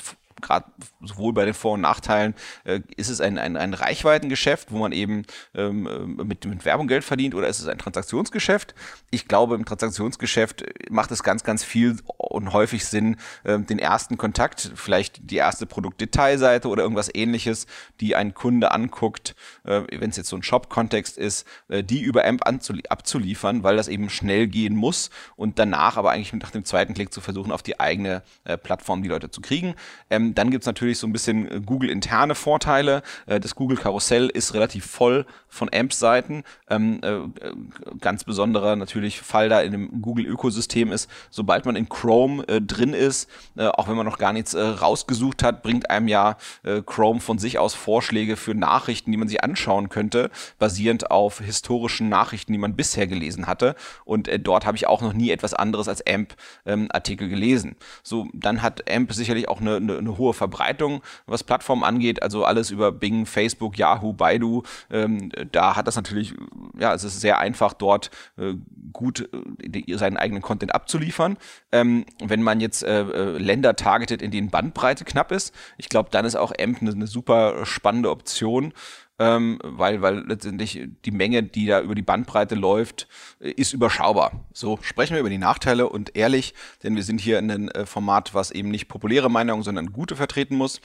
gerade 0.42 0.66
sowohl 1.02 1.34
bei 1.34 1.46
den 1.46 1.54
Vor- 1.54 1.74
und 1.74 1.82
Nachteilen, 1.82 2.36
äh, 2.64 2.82
ist 2.98 3.10
es 3.10 3.22
ein, 3.22 3.38
ein, 3.38 3.58
ein 3.58 3.74
Reichweitengeschäft, 3.74 4.72
wo 4.72 4.78
man 4.78 4.92
eben 4.92 5.26
ähm, 5.56 5.88
äh, 5.88 6.24
mit, 6.24 6.46
mit 6.46 6.66
Werbung 6.66 6.88
Geld 6.88 7.04
verdient 7.04 7.36
oder 7.36 7.48
ist 7.48 7.60
es 7.60 7.68
ein 7.68 7.78
Transaktionsgeschäft? 7.78 8.76
Ich 9.10 9.28
glaube, 9.28 9.56
im 9.56 9.66
Transaktionsgeschäft 9.66 10.64
macht 10.90 11.12
es 11.12 11.24
ganz, 11.24 11.44
ganz 11.44 11.64
viel 11.64 11.98
und 12.06 12.54
häufig 12.54 12.86
Sinn, 12.86 13.18
äh, 13.44 13.60
den 13.60 13.80
ersten 13.80 14.18
Kontakt, 14.18 14.72
vielleicht 14.76 15.32
die 15.32 15.38
erste 15.38 15.66
Produktdetailseite 15.66 16.68
oder 16.68 16.84
irgendwas 16.84 17.14
ähnliches, 17.14 17.68
die 18.00 18.16
ein 18.16 18.34
Kunde 18.34 18.72
anguckt, 18.72 19.36
äh, 19.64 19.82
wenn 19.92 20.10
es 20.10 20.18
jetzt 20.18 20.30
so 20.30 20.36
ein 20.36 20.44
Shop-Kontext 20.44 21.18
ist, 21.18 21.46
äh, 21.68 21.84
die 21.84 22.02
über 22.02 22.26
AMP 22.26 22.44
abzuliefern, 22.90 23.64
weil 23.64 23.76
das 23.76 23.88
eben 23.88 24.10
schnell 24.10 24.48
gehen 24.48 24.76
muss 24.76 25.10
und 25.36 25.60
danach 25.60 25.98
aber 25.98 26.12
eigentlich 26.12 26.34
nach 26.34 26.52
dem 26.52 26.66
zweiten 26.66 26.94
Klick 26.94 27.14
zu 27.14 27.22
versuchen, 27.22 27.52
auf 27.52 27.64
die 27.64 27.80
eigene 27.80 28.24
äh, 28.44 28.58
Plattform 28.58 29.04
die 29.04 29.10
Leute 29.10 29.30
zu 29.32 29.42
kriegen. 29.42 29.76
Ähm, 30.10 30.31
dann 30.38 30.52
gibt 30.52 30.64
es 30.64 30.66
natürlich 30.66 30.98
so 31.00 31.08
ein 31.08 31.14
bisschen 31.14 31.50
äh, 31.50 31.62
Google-interne 31.62 32.36
Vorteile. 32.36 33.02
Äh, 33.26 33.40
das 33.40 33.56
Google-Karussell 33.56 34.28
ist 34.28 34.54
relativ 34.54 34.86
voll 34.86 35.26
von 35.48 35.70
AMP-Seiten. 35.74 36.44
Ähm, 36.70 37.02
äh, 37.04 37.52
ganz 38.00 38.24
besonderer 38.24 38.76
natürlich 38.76 39.22
Fall 39.22 39.50
da 39.50 39.62
in 39.62 39.72
dem 39.72 40.02
Google-Ökosystem 40.02 40.92
ist, 40.92 41.10
sobald 41.30 41.66
man 41.66 41.76
in 41.76 41.90
Chrome 41.90 42.44
drin 42.62 42.94
ist, 42.94 43.30
auch 43.58 43.88
wenn 43.88 43.96
man 43.96 44.06
noch 44.06 44.18
gar 44.18 44.34
nichts 44.34 44.56
rausgesucht 44.56 45.44
hat, 45.44 45.64
bringt 45.64 45.90
einem 45.90 46.08
ja 46.08 46.38
Chrome 46.86 47.20
von 47.20 47.38
sich 47.38 47.60
aus 47.60 47.74
Vorschläge 47.74 48.38
für 48.38 48.56
Nachrichten, 48.56 49.12
die 49.12 49.18
man 49.18 49.28
sich 49.28 49.44
anschauen 49.44 49.90
könnte, 49.90 50.32
basierend 50.60 51.12
auf 51.12 51.40
historischen 51.40 52.10
Nachrichten, 52.10 52.54
die 52.54 52.58
man 52.58 52.76
bisher 52.76 53.08
gelesen 53.08 53.48
hatte. 53.48 53.76
Und 54.06 54.30
dort 54.42 54.66
habe 54.66 54.78
ich 54.78 54.88
auch 54.88 55.02
noch 55.02 55.14
nie 55.14 55.32
etwas 55.32 55.54
anderes 55.54 55.88
als 55.88 56.06
AMP-Artikel 56.06 57.26
ähm, 57.26 57.30
gelesen. 57.30 57.76
So, 58.04 58.28
dann 58.34 58.62
hat 58.62 58.90
AMP 58.90 59.14
sicherlich 59.14 59.48
auch 59.50 59.62
eine, 59.62 59.78
eine, 59.78 59.98
eine 59.98 60.18
hohe 60.22 60.34
Verbreitung, 60.34 61.02
was 61.26 61.44
Plattformen 61.44 61.84
angeht, 61.84 62.22
also 62.24 62.46
alles 62.46 62.70
über 62.70 62.92
Bing, 62.92 63.26
Facebook, 63.26 63.78
Yahoo, 63.78 64.14
Baidu. 64.14 64.64
Ähm, 64.90 65.32
da 65.52 65.76
hat 65.76 65.88
das 65.88 65.96
natürlich, 65.96 66.34
ja, 66.78 66.94
es 66.94 67.04
ist 67.04 67.20
sehr 67.20 67.40
einfach, 67.40 67.74
dort 67.74 68.12
äh, 68.38 68.54
gut 68.94 69.28
äh, 69.34 69.98
seinen 69.98 70.18
eigenen 70.18 70.42
Content 70.42 70.74
abzuliefern. 70.76 71.38
Ähm, 71.72 72.06
wenn 72.24 72.44
man 72.44 72.60
jetzt 72.60 72.84
äh, 72.84 73.02
äh, 73.02 73.38
Länder 73.38 73.76
targetet, 73.76 74.22
in 74.22 74.32
denen 74.32 74.50
Bandbreite 74.50 75.06
knapp 75.06 75.32
ist, 75.32 75.54
ich 75.78 75.90
glaube, 75.90 76.10
dann 76.12 76.26
ist 76.26 76.36
auch 76.36 76.52
AMP 76.52 76.82
eine, 76.82 76.92
eine 76.92 77.08
super 77.08 77.66
spannende 77.66 78.12
Option 78.12 78.74
ähm, 79.22 79.60
weil, 79.62 80.02
weil 80.02 80.26
letztendlich 80.28 80.82
die 81.06 81.12
Menge, 81.12 81.44
die 81.44 81.68
da 81.68 81.80
über 81.82 81.94
die 81.94 82.02
Bandbreite 82.02 82.56
läuft, 82.56 83.08
äh, 83.40 83.52
ist 83.52 83.72
überschaubar. 83.72 84.48
So, 84.52 84.80
sprechen 84.82 85.14
wir 85.14 85.20
über 85.20 85.30
die 85.30 85.38
Nachteile 85.38 85.88
und 85.88 86.16
ehrlich, 86.16 86.56
denn 86.82 86.96
wir 86.96 87.04
sind 87.04 87.22
hier 87.22 87.38
in 87.38 87.52
einem 87.52 87.70
äh, 87.70 87.86
Format, 87.86 88.34
was 88.34 88.50
eben 88.50 88.72
nicht 88.72 88.88
populäre 88.88 89.30
Meinungen, 89.30 89.62
sondern 89.62 89.94
gute 89.94 90.16
vertreten 90.16 90.56
muss. 90.56 90.82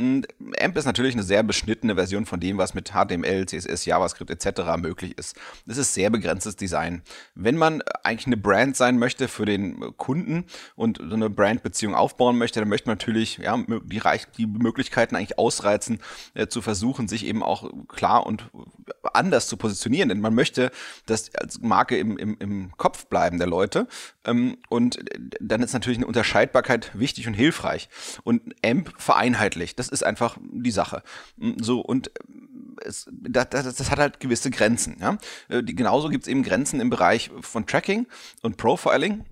AMP 0.00 0.76
ist 0.76 0.84
natürlich 0.84 1.14
eine 1.14 1.24
sehr 1.24 1.42
beschnittene 1.42 1.96
Version 1.96 2.24
von 2.24 2.38
dem, 2.38 2.56
was 2.56 2.72
mit 2.72 2.92
HTML, 2.92 3.46
CSS, 3.46 3.84
JavaScript 3.84 4.30
etc. 4.30 4.76
möglich 4.78 5.18
ist. 5.18 5.34
Es 5.66 5.76
ist 5.76 5.92
sehr 5.92 6.08
begrenztes 6.08 6.54
Design. 6.54 7.02
Wenn 7.34 7.56
man 7.56 7.82
eigentlich 8.04 8.26
eine 8.26 8.36
Brand 8.36 8.76
sein 8.76 8.98
möchte 8.98 9.26
für 9.26 9.44
den 9.44 9.96
Kunden 9.96 10.44
und 10.76 10.98
so 10.98 11.14
eine 11.14 11.28
Brandbeziehung 11.28 11.96
aufbauen 11.96 12.38
möchte, 12.38 12.60
dann 12.60 12.68
möchte 12.68 12.88
man 12.88 12.98
natürlich 12.98 13.38
ja, 13.38 13.56
die, 13.56 14.00
die 14.36 14.46
Möglichkeiten 14.46 15.16
eigentlich 15.16 15.36
ausreizen, 15.36 15.98
äh, 16.34 16.46
zu 16.46 16.62
versuchen, 16.62 17.08
sich 17.08 17.26
eben 17.26 17.42
auch 17.42 17.68
klar 17.88 18.24
und 18.24 18.50
anders 19.12 19.48
zu 19.48 19.56
positionieren. 19.56 20.10
Denn 20.10 20.20
man 20.20 20.34
möchte 20.34 20.70
das 21.06 21.34
als 21.34 21.60
Marke 21.60 21.98
im, 21.98 22.16
im, 22.18 22.36
im 22.38 22.76
Kopf 22.76 23.06
bleiben 23.06 23.38
der 23.38 23.48
Leute. 23.48 23.88
Ähm, 24.24 24.58
und 24.68 25.00
dann 25.40 25.60
ist 25.60 25.72
natürlich 25.72 25.98
eine 25.98 26.06
Unterscheidbarkeit 26.06 26.96
wichtig 26.96 27.26
und 27.26 27.34
hilfreich. 27.34 27.88
Und 28.22 28.54
AMP 28.64 28.92
vereinheitlicht. 28.96 29.76
Das 29.76 29.87
das 29.90 30.00
ist 30.00 30.06
einfach 30.06 30.36
die 30.40 30.70
Sache. 30.70 31.02
Mm, 31.36 31.62
so, 31.62 31.80
und 31.80 32.08
äh, 32.08 32.12
es, 32.84 33.08
das, 33.10 33.48
das, 33.50 33.74
das 33.74 33.90
hat 33.90 33.98
halt 33.98 34.20
gewisse 34.20 34.50
Grenzen. 34.50 34.96
Ja? 35.00 35.18
Äh, 35.48 35.62
die, 35.62 35.74
genauso 35.74 36.08
gibt 36.08 36.24
es 36.24 36.28
eben 36.28 36.42
Grenzen 36.42 36.80
im 36.80 36.90
Bereich 36.90 37.30
von 37.40 37.66
Tracking 37.66 38.06
und 38.42 38.56
Profiling. 38.56 39.24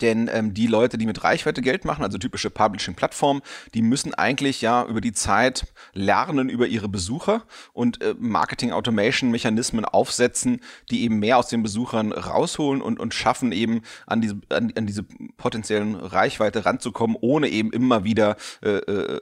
Denn 0.00 0.30
ähm, 0.32 0.54
die 0.54 0.66
Leute, 0.66 0.98
die 0.98 1.06
mit 1.06 1.24
Reichweite 1.24 1.62
Geld 1.62 1.84
machen, 1.84 2.04
also 2.04 2.18
typische 2.18 2.50
Publishing-Plattformen, 2.50 3.42
die 3.74 3.82
müssen 3.82 4.14
eigentlich 4.14 4.60
ja 4.60 4.84
über 4.86 5.00
die 5.00 5.12
Zeit 5.12 5.66
lernen 5.92 6.48
über 6.48 6.66
ihre 6.66 6.88
Besucher 6.88 7.42
und 7.72 8.02
äh, 8.02 8.14
Marketing-Automation-Mechanismen 8.18 9.84
aufsetzen, 9.84 10.60
die 10.90 11.02
eben 11.02 11.18
mehr 11.18 11.38
aus 11.38 11.48
den 11.48 11.62
Besuchern 11.62 12.12
rausholen 12.12 12.82
und, 12.82 12.98
und 12.98 13.14
schaffen 13.14 13.52
eben 13.52 13.82
an 14.06 14.20
diese, 14.20 14.40
an, 14.50 14.72
an 14.76 14.86
diese 14.86 15.04
potenziellen 15.36 15.94
Reichweite 15.94 16.64
ranzukommen, 16.64 17.16
ohne 17.20 17.48
eben 17.48 17.72
immer 17.72 18.04
wieder 18.04 18.36
äh, 18.62 18.76
äh, 18.76 19.20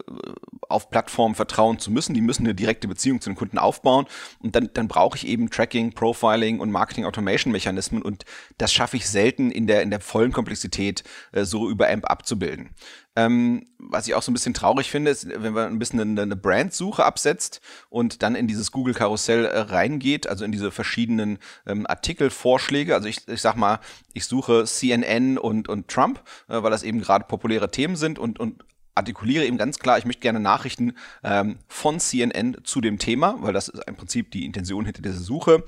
auf 0.68 0.90
Plattformen 0.90 1.34
vertrauen 1.34 1.78
zu 1.78 1.90
müssen. 1.90 2.14
Die 2.14 2.20
müssen 2.20 2.44
eine 2.44 2.54
direkte 2.54 2.88
Beziehung 2.88 3.20
zu 3.20 3.30
den 3.30 3.36
Kunden 3.36 3.58
aufbauen 3.58 4.06
und 4.40 4.56
dann, 4.56 4.70
dann 4.72 4.88
brauche 4.88 5.16
ich 5.16 5.26
eben 5.26 5.50
Tracking, 5.50 5.92
Profiling 5.92 6.60
und 6.60 6.70
Marketing-Automation-Mechanismen 6.70 8.02
und 8.02 8.24
das 8.58 8.72
schaffe 8.72 8.96
ich 8.96 9.08
selten 9.08 9.50
in 9.50 9.66
der, 9.66 9.82
in 9.82 9.90
der 9.90 10.00
vollen 10.00 10.32
Komplexität 10.32 10.51
Komplexität 10.52 11.02
äh, 11.32 11.44
so 11.44 11.70
über 11.70 11.88
AMP 11.88 12.10
abzubilden. 12.10 12.70
Ähm, 13.16 13.66
was 13.78 14.06
ich 14.06 14.14
auch 14.14 14.22
so 14.22 14.30
ein 14.30 14.34
bisschen 14.34 14.54
traurig 14.54 14.90
finde, 14.90 15.10
ist, 15.10 15.28
wenn 15.28 15.52
man 15.52 15.66
ein 15.66 15.78
bisschen 15.78 16.00
eine, 16.00 16.22
eine 16.22 16.36
Brandsuche 16.36 17.04
absetzt 17.04 17.60
und 17.90 18.22
dann 18.22 18.34
in 18.34 18.46
dieses 18.46 18.70
Google-Karussell 18.70 19.46
äh, 19.46 19.58
reingeht, 19.58 20.26
also 20.26 20.44
in 20.44 20.52
diese 20.52 20.70
verschiedenen 20.70 21.38
ähm, 21.66 21.86
Artikelvorschläge. 21.86 22.94
Also 22.94 23.08
ich, 23.08 23.26
ich 23.28 23.40
sag 23.40 23.56
mal, 23.56 23.80
ich 24.12 24.26
suche 24.26 24.64
CNN 24.64 25.38
und, 25.38 25.68
und 25.68 25.88
Trump, 25.88 26.22
äh, 26.48 26.62
weil 26.62 26.70
das 26.70 26.82
eben 26.82 27.00
gerade 27.00 27.26
populäre 27.26 27.70
Themen 27.70 27.96
sind 27.96 28.18
und, 28.18 28.38
und 28.38 28.64
artikuliere 28.94 29.46
eben 29.46 29.56
ganz 29.56 29.78
klar, 29.78 29.96
ich 29.96 30.04
möchte 30.04 30.20
gerne 30.20 30.40
Nachrichten 30.40 30.94
ähm, 31.22 31.58
von 31.66 31.98
CNN 31.98 32.58
zu 32.64 32.82
dem 32.82 32.98
Thema, 32.98 33.36
weil 33.40 33.54
das 33.54 33.68
ist 33.68 33.82
im 33.86 33.96
Prinzip 33.96 34.30
die 34.30 34.44
Intention 34.44 34.84
hinter 34.84 35.00
dieser 35.00 35.18
Suche 35.18 35.64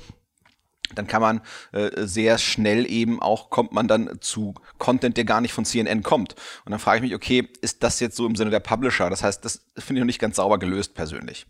dann 0.94 1.06
kann 1.06 1.22
man 1.22 1.40
äh, 1.72 2.06
sehr 2.06 2.38
schnell 2.38 2.90
eben 2.90 3.20
auch, 3.20 3.50
kommt 3.50 3.72
man 3.72 3.88
dann 3.88 4.18
zu 4.20 4.54
Content, 4.78 5.16
der 5.16 5.24
gar 5.24 5.40
nicht 5.40 5.52
von 5.52 5.64
CNN 5.64 6.02
kommt. 6.02 6.34
Und 6.64 6.72
dann 6.72 6.80
frage 6.80 6.98
ich 6.98 7.02
mich, 7.02 7.14
okay, 7.14 7.48
ist 7.62 7.82
das 7.82 8.00
jetzt 8.00 8.16
so 8.16 8.26
im 8.26 8.36
Sinne 8.36 8.50
der 8.50 8.60
Publisher? 8.60 9.10
Das 9.10 9.22
heißt, 9.22 9.44
das 9.44 9.64
finde 9.78 9.98
ich 9.98 10.02
noch 10.02 10.06
nicht 10.06 10.20
ganz 10.20 10.36
sauber 10.36 10.58
gelöst 10.58 10.94
persönlich. 10.94 11.46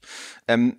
Ähm, 0.46 0.76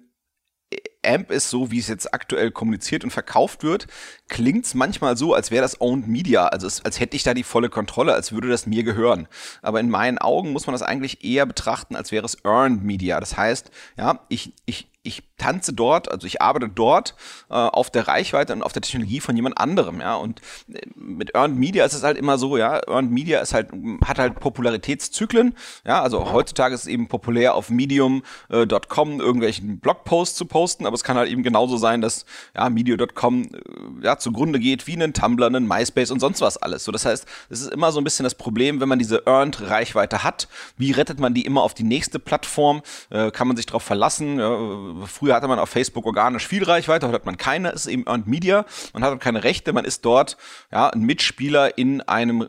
AMP 1.06 1.32
ist 1.32 1.50
so, 1.50 1.72
wie 1.72 1.80
es 1.80 1.88
jetzt 1.88 2.14
aktuell 2.14 2.52
kommuniziert 2.52 3.04
und 3.04 3.12
verkauft 3.12 3.64
wird, 3.64 3.88
klingt 4.28 4.66
es 4.66 4.74
manchmal 4.74 5.16
so, 5.16 5.34
als 5.34 5.52
wäre 5.52 5.62
das 5.62 5.80
Owned 5.80 6.08
Media, 6.08 6.48
also 6.48 6.66
es, 6.66 6.84
als 6.84 7.00
hätte 7.00 7.16
ich 7.16 7.24
da 7.24 7.34
die 7.34 7.44
volle 7.44 7.70
Kontrolle, 7.70 8.14
als 8.14 8.32
würde 8.32 8.50
das 8.50 8.66
mir 8.66 8.84
gehören. 8.84 9.28
Aber 9.62 9.80
in 9.80 9.90
meinen 9.90 10.18
Augen 10.18 10.52
muss 10.52 10.66
man 10.66 10.74
das 10.74 10.82
eigentlich 10.82 11.24
eher 11.24 11.46
betrachten, 11.46 11.96
als 11.96 12.12
wäre 12.12 12.26
es 12.26 12.44
Earned 12.44 12.84
Media. 12.84 13.20
Das 13.20 13.38
heißt, 13.38 13.70
ja, 13.98 14.26
ich, 14.30 14.54
ich, 14.66 14.90
ich 15.04 15.35
tanze 15.38 15.74
dort, 15.74 16.10
also 16.12 16.28
ich 16.28 16.42
arbeite 16.42 16.70
dort 16.70 17.16
äh, 17.50 17.54
auf 17.54 17.90
der 17.90 18.08
Reichweite 18.08 18.54
und 18.54 18.64
auf 18.64 18.74
der 18.74 18.82
Technologie 18.82 19.20
von 19.20 19.36
jemand 19.36 19.58
anderem, 19.58 20.00
ja. 20.00 20.16
Und 20.16 20.42
äh, 20.74 20.82
mit 20.96 21.36
Earned 21.36 21.58
Media 21.58 21.84
ist 21.86 21.94
es 21.94 22.04
halt 22.04 22.18
immer 22.18 22.38
so, 22.38 22.58
ja, 22.58 22.82
Earned 22.88 23.12
Media 23.12 23.40
ist 23.40 23.54
halt, 23.54 23.70
hat 24.06 24.18
halt 24.18 24.40
Popularitätszyklen, 24.40 25.56
ja, 25.86 26.02
also 26.02 26.32
heutzutage 26.32 26.74
ist 26.74 26.82
es 26.82 26.88
eben 26.88 27.08
populär 27.08 27.56
auf 27.56 27.70
medium.com 27.70 28.20
äh, 28.50 29.24
irgendwelchen 29.24 29.80
Blogposts 29.80 30.38
zu 30.38 30.46
posten, 30.46 30.86
aber 30.86 30.96
es 30.96 31.04
kann 31.04 31.18
halt 31.18 31.30
eben 31.30 31.44
genauso 31.44 31.78
sein, 31.78 32.02
dass 32.02 32.26
ja, 32.56 32.70
medium.com 32.70 33.44
äh, 33.44 34.06
ja, 34.06 34.18
zugrunde 34.18 34.60
geht 34.60 34.88
wie 34.88 34.94
einen 34.94 35.14
Tumblr, 35.14 35.46
einen 35.46 35.68
MySpace 35.68 36.12
und 36.12 36.20
sonst 36.22 36.42
was 36.42 36.58
alles. 36.58 36.86
So, 36.86 36.92
das 36.92 37.06
heißt, 37.06 37.26
es 37.50 37.62
ist 37.62 37.74
immer 37.74 37.92
so 37.92 38.00
ein 38.00 38.04
bisschen 38.06 38.24
das 38.24 38.36
Problem, 38.36 38.80
wenn 38.80 38.90
man 38.90 39.00
diese 39.00 39.24
Earned 39.26 39.70
Reichweite 39.70 40.24
hat, 40.24 40.48
wie 40.78 40.92
rettet 40.92 41.20
man 41.20 41.34
die 41.34 41.46
immer 41.46 41.62
auf 41.62 41.74
die 41.74 41.84
nächste 41.84 42.20
Plattform? 42.20 42.82
Äh, 43.10 43.32
kann 43.32 43.48
man 43.48 43.58
sich 43.58 43.66
darauf 43.66 43.84
verlassen? 43.84 44.40
Ja, 44.40 44.58
früher 45.06 45.25
hatte 45.34 45.48
man 45.48 45.60
auf 45.60 45.70
Facebook 45.70 46.06
organisch 46.06 46.48
viel 46.48 46.64
Reichweite, 46.64 47.08
heute 47.08 47.16
hat 47.16 47.26
man 47.26 47.38
keine, 47.38 47.70
es 47.70 47.86
ist 47.86 47.92
eben 47.92 48.06
Earned 48.08 48.28
Media, 48.28 48.66
man 48.94 49.04
hat 49.04 49.20
keine 49.20 49.44
Rechte, 49.44 49.74
man 49.74 49.86
ist 49.86 50.06
dort 50.06 50.38
ja, 50.72 50.90
ein 50.90 51.02
Mitspieler 51.02 51.78
in 51.78 52.02
einem 52.02 52.48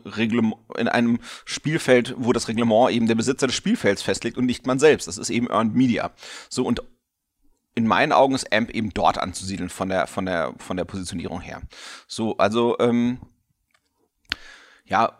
in 0.77 0.87
einem 0.87 1.19
Spielfeld, 1.45 2.15
wo 2.17 2.33
das 2.33 2.47
Reglement 2.47 2.91
eben 2.91 3.07
der 3.07 3.15
Besitzer 3.15 3.47
des 3.47 3.55
Spielfelds 3.55 4.01
festlegt 4.01 4.37
und 4.37 4.45
nicht 4.45 4.67
man 4.67 4.79
selbst. 4.79 5.07
Das 5.07 5.17
ist 5.17 5.29
eben 5.29 5.47
Earned 5.49 5.75
Media. 5.75 6.11
So 6.49 6.63
und 6.65 6.81
in 7.75 7.85
meinen 7.85 8.11
Augen 8.11 8.33
ist 8.33 8.51
AMP 8.51 8.71
eben 8.71 8.89
dort 8.89 9.19
anzusiedeln 9.19 9.69
von 9.69 9.89
der 9.89 10.07
von 10.07 10.25
der 10.25 10.53
von 10.57 10.77
der 10.77 10.85
Positionierung 10.85 11.41
her. 11.41 11.61
So, 12.07 12.37
also 12.37 12.77
ähm, 12.79 13.19
ja, 14.87 15.11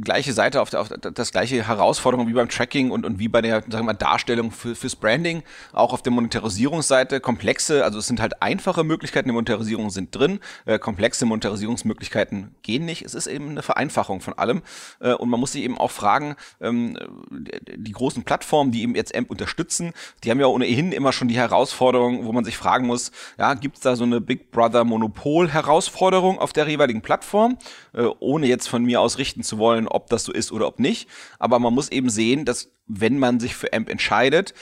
gleiche 0.00 0.32
Seite 0.32 0.60
auf, 0.60 0.70
der, 0.70 0.80
auf 0.80 0.88
das 0.88 1.30
gleiche 1.30 1.66
Herausforderung 1.66 2.26
wie 2.26 2.32
beim 2.32 2.48
Tracking 2.48 2.90
und, 2.90 3.06
und 3.06 3.18
wie 3.18 3.28
bei 3.28 3.40
der 3.40 3.60
sagen 3.60 3.72
wir 3.72 3.82
mal, 3.84 3.92
Darstellung 3.94 4.50
für, 4.50 4.74
fürs 4.74 4.96
Branding, 4.96 5.42
auch 5.72 5.92
auf 5.92 6.02
der 6.02 6.12
Monetarisierungsseite 6.12 7.20
komplexe, 7.20 7.84
also 7.84 7.98
es 7.98 8.06
sind 8.06 8.20
halt 8.20 8.42
einfache 8.42 8.84
Möglichkeiten 8.84 9.28
der 9.28 9.34
Monetarisierung 9.34 9.90
sind 9.90 10.14
drin, 10.14 10.40
äh, 10.64 10.78
komplexe 10.78 11.26
Monetarisierungsmöglichkeiten 11.26 12.54
gehen 12.62 12.84
nicht. 12.84 13.02
Es 13.02 13.14
ist 13.14 13.26
eben 13.26 13.50
eine 13.50 13.62
Vereinfachung 13.62 14.20
von 14.20 14.34
allem 14.34 14.62
äh, 15.00 15.12
und 15.12 15.28
man 15.28 15.38
muss 15.38 15.52
sich 15.52 15.62
eben 15.62 15.78
auch 15.78 15.90
fragen, 15.90 16.34
ähm, 16.60 16.98
die 17.30 17.92
großen 17.92 18.24
Plattformen, 18.24 18.72
die 18.72 18.82
eben 18.82 18.94
jetzt 18.96 19.14
AMP 19.14 19.30
unterstützen, 19.30 19.92
die 20.24 20.30
haben 20.30 20.40
ja 20.40 20.46
ohnehin 20.46 20.92
immer 20.92 21.12
schon 21.12 21.28
die 21.28 21.36
Herausforderung, 21.36 22.24
wo 22.24 22.32
man 22.32 22.44
sich 22.44 22.56
fragen 22.56 22.86
muss, 22.86 23.12
ja, 23.38 23.54
gibt 23.54 23.76
es 23.76 23.82
da 23.82 23.94
so 23.94 24.04
eine 24.04 24.20
Big 24.20 24.50
Brother 24.50 24.84
Monopol 24.84 25.50
Herausforderung 25.50 26.38
auf 26.38 26.52
der 26.52 26.68
jeweiligen 26.68 27.02
Plattform, 27.02 27.58
äh, 27.92 28.02
ohne 28.18 28.46
jetzt 28.46 28.63
von 28.68 28.84
mir 28.84 29.00
aus 29.00 29.14
ausrichten 29.14 29.44
zu 29.44 29.58
wollen, 29.58 29.86
ob 29.86 30.08
das 30.08 30.24
so 30.24 30.32
ist 30.32 30.50
oder 30.50 30.66
ob 30.66 30.80
nicht. 30.80 31.08
Aber 31.38 31.60
man 31.60 31.72
muss 31.72 31.90
eben 31.90 32.10
sehen, 32.10 32.44
dass 32.44 32.70
wenn 32.86 33.18
man 33.18 33.38
sich 33.38 33.54
für 33.54 33.72
AMP 33.72 33.88
entscheidet, 33.88 34.54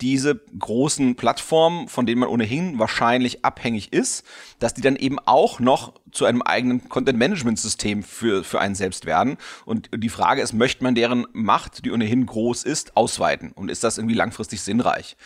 diese 0.00 0.34
großen 0.58 1.14
Plattformen, 1.14 1.88
von 1.88 2.04
denen 2.04 2.20
man 2.20 2.28
ohnehin 2.28 2.78
wahrscheinlich 2.78 3.44
abhängig 3.44 3.92
ist, 3.92 4.26
dass 4.58 4.74
die 4.74 4.82
dann 4.82 4.96
eben 4.96 5.18
auch 5.20 5.58
noch 5.58 5.94
zu 6.10 6.26
einem 6.26 6.42
eigenen 6.42 6.88
Content-Management-System 6.88 8.02
für, 8.02 8.44
für 8.44 8.60
einen 8.60 8.74
selbst 8.74 9.06
werden. 9.06 9.38
Und 9.64 9.88
die 9.96 10.10
Frage 10.10 10.42
ist, 10.42 10.52
möchte 10.52 10.84
man 10.84 10.94
deren 10.94 11.26
Macht, 11.32 11.84
die 11.84 11.92
ohnehin 11.92 12.26
groß 12.26 12.64
ist, 12.64 12.96
ausweiten? 12.96 13.52
Und 13.52 13.70
ist 13.70 13.84
das 13.84 13.96
irgendwie 13.96 14.16
langfristig 14.16 14.60
sinnreich? 14.60 15.16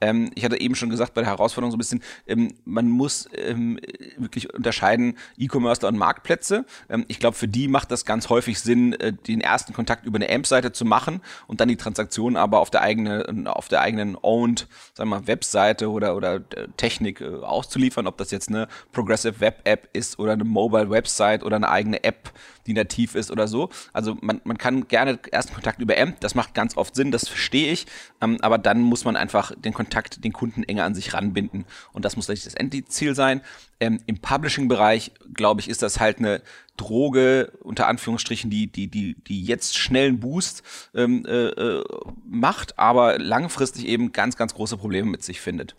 Ähm, 0.00 0.30
ich 0.34 0.44
hatte 0.44 0.60
eben 0.60 0.74
schon 0.74 0.90
gesagt 0.90 1.14
bei 1.14 1.22
der 1.22 1.30
Herausforderung 1.30 1.70
so 1.70 1.76
ein 1.76 1.78
bisschen, 1.78 2.02
ähm, 2.26 2.54
man 2.64 2.88
muss 2.88 3.28
ähm, 3.34 3.78
wirklich 4.16 4.52
unterscheiden 4.54 5.16
E-Commerce 5.36 5.86
und 5.86 5.96
Marktplätze. 5.96 6.64
Ähm, 6.88 7.04
ich 7.08 7.18
glaube, 7.18 7.36
für 7.36 7.48
die 7.48 7.68
macht 7.68 7.90
das 7.90 8.04
ganz 8.04 8.28
häufig 8.28 8.60
Sinn, 8.60 8.92
äh, 8.94 9.12
den 9.12 9.40
ersten 9.40 9.72
Kontakt 9.72 10.06
über 10.06 10.16
eine 10.16 10.28
AMP-Seite 10.28 10.72
zu 10.72 10.84
machen 10.84 11.20
und 11.46 11.60
dann 11.60 11.68
die 11.68 11.76
Transaktion 11.76 12.36
aber 12.36 12.60
auf 12.60 12.70
der 12.70 12.82
eigenen, 12.82 13.46
auf 13.46 13.68
der 13.68 13.80
eigenen 13.80 14.16
owned, 14.20 14.68
sagen 14.94 15.10
wir 15.10 15.20
mal, 15.20 15.26
Webseite 15.26 15.90
oder, 15.90 16.16
oder 16.16 16.36
äh, 16.36 16.68
Technik 16.76 17.20
äh, 17.20 17.26
auszuliefern, 17.26 18.06
ob 18.06 18.16
das 18.18 18.30
jetzt 18.30 18.48
eine 18.48 18.68
Progressive 18.92 19.40
Web 19.40 19.60
App 19.64 19.88
ist 19.92 20.18
oder 20.18 20.32
eine 20.32 20.44
Mobile 20.44 20.90
Website 20.90 21.42
oder 21.42 21.56
eine 21.56 21.68
eigene 21.68 22.04
App, 22.04 22.32
die 22.68 22.74
nativ 22.74 23.14
ist 23.14 23.30
oder 23.30 23.48
so. 23.48 23.70
Also 23.92 24.16
man, 24.20 24.40
man 24.44 24.58
kann 24.58 24.86
gerne 24.86 25.18
ersten 25.32 25.54
Kontakt 25.54 25.80
über 25.80 25.98
AMP, 25.98 26.20
das 26.20 26.34
macht 26.34 26.54
ganz 26.54 26.76
oft 26.76 26.94
Sinn, 26.94 27.10
das 27.10 27.26
verstehe 27.26 27.72
ich, 27.72 27.86
ähm, 28.20 28.38
aber 28.42 28.58
dann 28.58 28.80
muss 28.80 29.04
man 29.04 29.16
einfach 29.16 29.52
den 29.56 29.72
Kontakt, 29.72 30.22
den 30.24 30.32
Kunden 30.32 30.62
enger 30.62 30.84
an 30.84 30.94
sich 30.94 31.14
ranbinden 31.14 31.64
und 31.92 32.04
das 32.04 32.14
muss 32.16 32.28
natürlich 32.28 32.44
das 32.44 32.54
Endziel 32.54 33.14
sein. 33.14 33.40
Ähm, 33.80 34.00
Im 34.06 34.18
Publishing-Bereich, 34.18 35.12
glaube 35.34 35.60
ich, 35.60 35.68
ist 35.68 35.82
das 35.82 36.00
halt 36.00 36.18
eine 36.18 36.42
Droge, 36.76 37.52
unter 37.62 37.86
Anführungsstrichen, 37.88 38.50
die, 38.50 38.66
die, 38.66 38.88
die, 38.88 39.14
die 39.14 39.42
jetzt 39.42 39.76
schnellen 39.76 40.20
Boost 40.20 40.62
ähm, 40.94 41.24
äh, 41.26 41.48
äh, 41.48 41.84
macht, 42.24 42.78
aber 42.78 43.18
langfristig 43.18 43.86
eben 43.86 44.12
ganz, 44.12 44.36
ganz 44.36 44.54
große 44.54 44.76
Probleme 44.76 45.08
mit 45.08 45.22
sich 45.22 45.40
findet. 45.40 45.76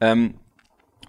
Ähm, 0.00 0.34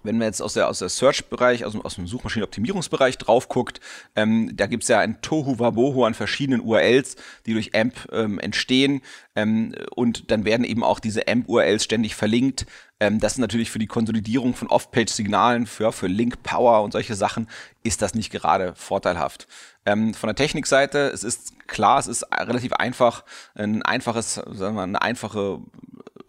wenn 0.04 0.18
man 0.18 0.26
jetzt 0.26 0.40
aus 0.40 0.54
der, 0.54 0.68
aus 0.68 0.78
der 0.78 0.88
Search-Bereich, 0.88 1.64
aus, 1.64 1.74
aus 1.82 1.96
dem 1.96 2.06
Suchmaschinenoptimierungsbereich 2.06 3.18
drauf 3.18 3.48
guckt, 3.48 3.80
ähm, 4.14 4.56
da 4.56 4.66
gibt's 4.66 4.88
ja 4.88 5.00
ein 5.00 5.20
Tohu 5.22 5.58
Wabohu 5.58 6.04
an 6.04 6.14
verschiedenen 6.14 6.60
URLs, 6.60 7.16
die 7.46 7.54
durch 7.54 7.74
AMP 7.74 8.08
ähm, 8.12 8.38
entstehen. 8.38 9.02
Ähm, 9.34 9.74
und 9.96 10.30
dann 10.30 10.44
werden 10.44 10.64
eben 10.64 10.84
auch 10.84 11.00
diese 11.00 11.26
AMP-URLs 11.26 11.82
ständig 11.82 12.14
verlinkt. 12.14 12.66
Ähm, 13.00 13.18
das 13.18 13.32
ist 13.32 13.38
natürlich 13.38 13.70
für 13.70 13.78
die 13.78 13.86
Konsolidierung 13.86 14.54
von 14.54 14.68
Off-Page-Signalen, 14.68 15.66
für, 15.66 15.92
für 15.92 16.06
Link-Power 16.06 16.82
und 16.82 16.92
solche 16.92 17.14
Sachen, 17.14 17.48
ist 17.82 18.02
das 18.02 18.14
nicht 18.14 18.30
gerade 18.30 18.74
vorteilhaft. 18.76 19.48
Ähm, 19.86 20.14
von 20.14 20.28
der 20.28 20.36
Technikseite, 20.36 21.10
es 21.12 21.24
ist 21.24 21.66
klar, 21.66 21.98
es 21.98 22.06
ist 22.06 22.24
relativ 22.32 22.72
einfach, 22.74 23.24
ein 23.54 23.82
einfaches, 23.82 24.34
sagen 24.34 24.56
wir 24.58 24.72
mal, 24.72 24.82
eine 24.84 25.02
einfache 25.02 25.60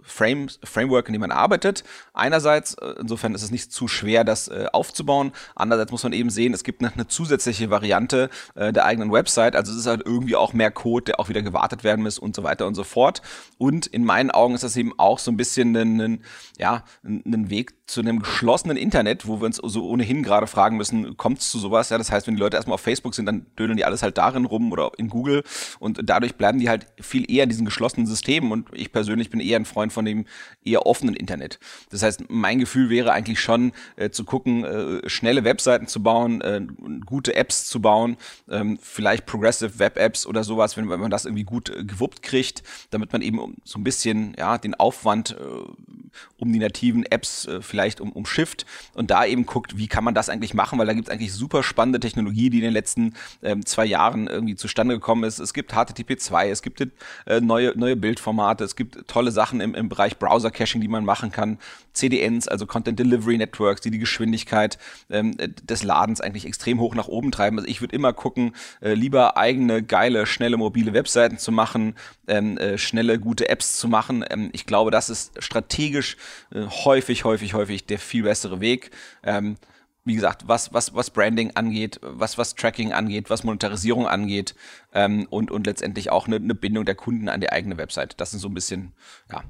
Frame, 0.05 0.47
Framework, 0.63 1.07
in 1.07 1.13
dem 1.13 1.21
man 1.21 1.31
arbeitet. 1.31 1.83
Einerseits, 2.13 2.75
äh, 2.75 2.95
insofern 2.99 3.33
ist 3.33 3.43
es 3.43 3.51
nicht 3.51 3.71
zu 3.71 3.87
schwer, 3.87 4.23
das 4.23 4.47
äh, 4.47 4.67
aufzubauen. 4.71 5.31
Andererseits 5.55 5.91
muss 5.91 6.03
man 6.03 6.13
eben 6.13 6.29
sehen, 6.29 6.53
es 6.53 6.63
gibt 6.63 6.81
noch 6.81 6.93
eine 6.93 7.07
zusätzliche 7.07 7.69
Variante 7.69 8.29
äh, 8.55 8.71
der 8.71 8.85
eigenen 8.85 9.11
Website. 9.11 9.55
Also 9.55 9.71
es 9.71 9.79
ist 9.79 9.87
halt 9.87 10.03
irgendwie 10.05 10.35
auch 10.35 10.53
mehr 10.53 10.71
Code, 10.71 11.05
der 11.05 11.19
auch 11.19 11.29
wieder 11.29 11.41
gewartet 11.41 11.83
werden 11.83 12.03
muss 12.03 12.19
und 12.19 12.35
so 12.35 12.43
weiter 12.43 12.67
und 12.67 12.75
so 12.75 12.83
fort. 12.83 13.21
Und 13.57 13.87
in 13.87 14.05
meinen 14.05 14.31
Augen 14.31 14.55
ist 14.55 14.63
das 14.63 14.77
eben 14.77 14.93
auch 14.97 15.19
so 15.19 15.31
ein 15.31 15.37
bisschen 15.37 15.75
ein, 15.75 15.99
ein 15.99 16.23
ja, 16.57 16.83
ein 17.03 17.49
Weg 17.49 17.73
zu 17.87 18.01
einem 18.01 18.19
geschlossenen 18.19 18.77
Internet, 18.77 19.27
wo 19.27 19.41
wir 19.41 19.45
uns 19.45 19.57
so 19.57 19.87
ohnehin 19.87 20.23
gerade 20.23 20.47
fragen 20.47 20.77
müssen, 20.77 21.17
kommt 21.17 21.39
es 21.39 21.51
zu 21.51 21.59
sowas? 21.59 21.89
Ja, 21.89 21.97
das 21.97 22.11
heißt, 22.11 22.25
wenn 22.25 22.35
die 22.35 22.39
Leute 22.39 22.57
erstmal 22.57 22.75
auf 22.75 22.81
Facebook 22.81 23.13
sind, 23.13 23.25
dann 23.25 23.45
dödeln 23.59 23.77
die 23.77 23.85
alles 23.85 24.01
halt 24.01 24.17
darin 24.17 24.45
rum 24.45 24.71
oder 24.71 24.91
in 24.97 25.09
Google 25.09 25.43
und 25.79 26.01
dadurch 26.03 26.35
bleiben 26.35 26.59
die 26.59 26.69
halt 26.69 26.87
viel 26.99 27.29
eher 27.29 27.43
in 27.43 27.49
diesen 27.49 27.65
geschlossenen 27.65 28.07
Systemen 28.07 28.51
und 28.51 28.69
ich 28.73 28.91
persönlich 28.91 29.29
bin 29.29 29.39
eher 29.39 29.59
ein 29.59 29.65
Freund 29.65 29.93
von 29.95 30.05
dem 30.05 30.25
eher 30.63 30.85
offenen 30.85 31.15
Internet. 31.15 31.59
Das 31.89 32.03
heißt, 32.03 32.25
mein 32.29 32.59
Gefühl 32.59 32.89
wäre 32.91 33.11
eigentlich 33.13 33.39
schon 33.39 33.71
äh, 33.95 34.11
zu 34.11 34.23
gucken, 34.23 34.63
äh, 34.63 35.09
schnelle 35.09 35.43
Webseiten 35.43 35.87
zu 35.87 36.03
bauen, 36.03 36.41
äh, 36.41 36.61
gute 37.05 37.35
Apps 37.35 37.65
zu 37.65 37.81
bauen, 37.81 38.17
ähm, 38.49 38.77
vielleicht 38.79 39.25
Progressive 39.25 39.79
Web 39.79 39.97
Apps 39.97 40.27
oder 40.27 40.43
sowas, 40.43 40.77
wenn, 40.77 40.89
wenn 40.89 40.99
man 40.99 41.09
das 41.09 41.25
irgendwie 41.25 41.43
gut 41.43 41.69
äh, 41.69 41.83
gewuppt 41.83 42.21
kriegt, 42.21 42.61
damit 42.91 43.11
man 43.11 43.21
eben 43.21 43.55
so 43.63 43.79
ein 43.79 43.83
bisschen 43.83 44.35
ja 44.37 44.57
den 44.57 44.75
Aufwand 44.75 45.31
äh, 45.31 46.15
um 46.45 46.53
die 46.53 46.59
nativen 46.59 47.05
Apps 47.05 47.47
äh, 47.47 47.61
vielleicht 47.61 48.01
um, 48.01 48.11
umschifft 48.11 48.65
und 48.93 49.11
da 49.11 49.25
eben 49.25 49.45
guckt, 49.45 49.77
wie 49.77 49.87
kann 49.87 50.03
man 50.03 50.13
das 50.13 50.29
eigentlich 50.29 50.53
machen, 50.53 50.79
weil 50.79 50.85
da 50.85 50.93
gibt 50.93 51.07
es 51.07 51.13
eigentlich 51.13 51.33
super 51.33 51.63
spannende 51.63 51.99
Technologie, 51.99 52.49
die 52.49 52.59
in 52.59 52.63
den 52.63 52.73
letzten 52.73 53.13
ähm, 53.43 53.65
zwei 53.65 53.85
Jahren 53.85 54.27
irgendwie 54.27 54.55
zustande 54.55 54.95
gekommen 54.95 55.23
ist. 55.23 55.39
Es 55.39 55.53
gibt 55.53 55.73
HTTP2, 55.73 56.45
es 56.45 56.61
gibt 56.61 56.81
äh, 56.81 57.41
neue, 57.41 57.73
neue 57.75 57.95
Bildformate, 57.95 58.63
es 58.63 58.75
gibt 58.75 59.07
tolle 59.07 59.31
Sachen 59.31 59.61
im, 59.61 59.75
im 59.75 59.89
Bereich 59.89 60.17
Browser-Caching, 60.17 60.81
die 60.81 60.87
man 60.87 61.05
machen 61.05 61.31
kann, 61.31 61.57
CDNs, 61.93 62.47
also 62.47 62.65
Content 62.65 62.99
Delivery 62.99 63.37
Networks, 63.37 63.81
die 63.81 63.91
die 63.91 63.99
Geschwindigkeit 63.99 64.77
ähm, 65.09 65.35
des 65.63 65.83
Ladens 65.83 66.21
eigentlich 66.21 66.45
extrem 66.45 66.79
hoch 66.79 66.95
nach 66.95 67.07
oben 67.07 67.31
treiben. 67.31 67.57
Also 67.57 67.69
ich 67.69 67.81
würde 67.81 67.95
immer 67.95 68.13
gucken, 68.13 68.53
äh, 68.81 68.93
lieber 68.93 69.37
eigene, 69.37 69.81
geile, 69.81 70.25
schnelle 70.25 70.57
mobile 70.57 70.93
Webseiten 70.93 71.37
zu 71.37 71.51
machen, 71.51 71.95
ähm, 72.27 72.57
äh, 72.57 72.77
schnelle, 72.77 73.19
gute 73.19 73.49
Apps 73.49 73.77
zu 73.77 73.87
machen. 73.87 74.25
Ähm, 74.29 74.49
ich 74.51 74.65
glaube, 74.65 74.91
das 74.91 75.09
ist 75.09 75.41
strategisch 75.41 76.17
äh, 76.53 76.65
häufig, 76.65 77.23
häufig, 77.23 77.53
häufig 77.53 77.85
der 77.85 77.99
viel 77.99 78.23
bessere 78.23 78.59
Weg. 78.59 78.91
Ähm, 79.23 79.57
wie 80.05 80.13
gesagt, 80.13 80.47
was, 80.47 80.71
was, 80.71 80.93
was 80.93 81.09
Branding 81.09 81.51
angeht, 81.55 81.99
was, 82.03 82.37
was 82.37 82.53
Tracking 82.53 82.93
angeht, 82.93 83.31
was 83.31 83.43
Monetarisierung 83.43 84.07
angeht 84.07 84.53
ähm, 84.93 85.25
und, 85.31 85.49
und 85.49 85.65
letztendlich 85.65 86.11
auch 86.11 86.27
eine, 86.27 86.35
eine 86.35 86.53
Bindung 86.53 86.85
der 86.85 86.93
Kunden 86.93 87.27
an 87.27 87.41
die 87.41 87.51
eigene 87.51 87.77
Website. 87.77 88.13
Das 88.21 88.29
sind 88.29 88.39
so 88.39 88.47
ein 88.47 88.53
bisschen 88.53 88.93
ja, 89.31 89.43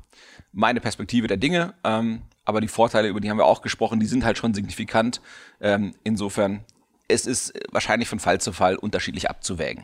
meine 0.54 0.80
Perspektive 0.80 1.28
der 1.28 1.38
Dinge. 1.38 1.74
Ähm, 1.84 2.22
aber 2.46 2.62
die 2.62 2.70
Vorteile, 2.70 3.10
über 3.10 3.20
die 3.20 3.30
haben 3.30 3.38
wir 3.38 3.46
auch 3.46 3.62
gesprochen, 3.62 4.00
die 4.00 4.06
sind 4.06 4.24
halt 4.24 4.38
schon 4.38 4.54
signifikant. 4.54 5.20
Ähm, 5.60 5.94
insofern, 6.04 6.64
es 7.10 7.26
ist 7.26 7.54
wahrscheinlich 7.72 8.08
von 8.08 8.20
Fall 8.20 8.40
zu 8.40 8.54
Fall 8.54 8.78
unterschiedlich 8.78 9.30
abzuwägen. 9.30 9.84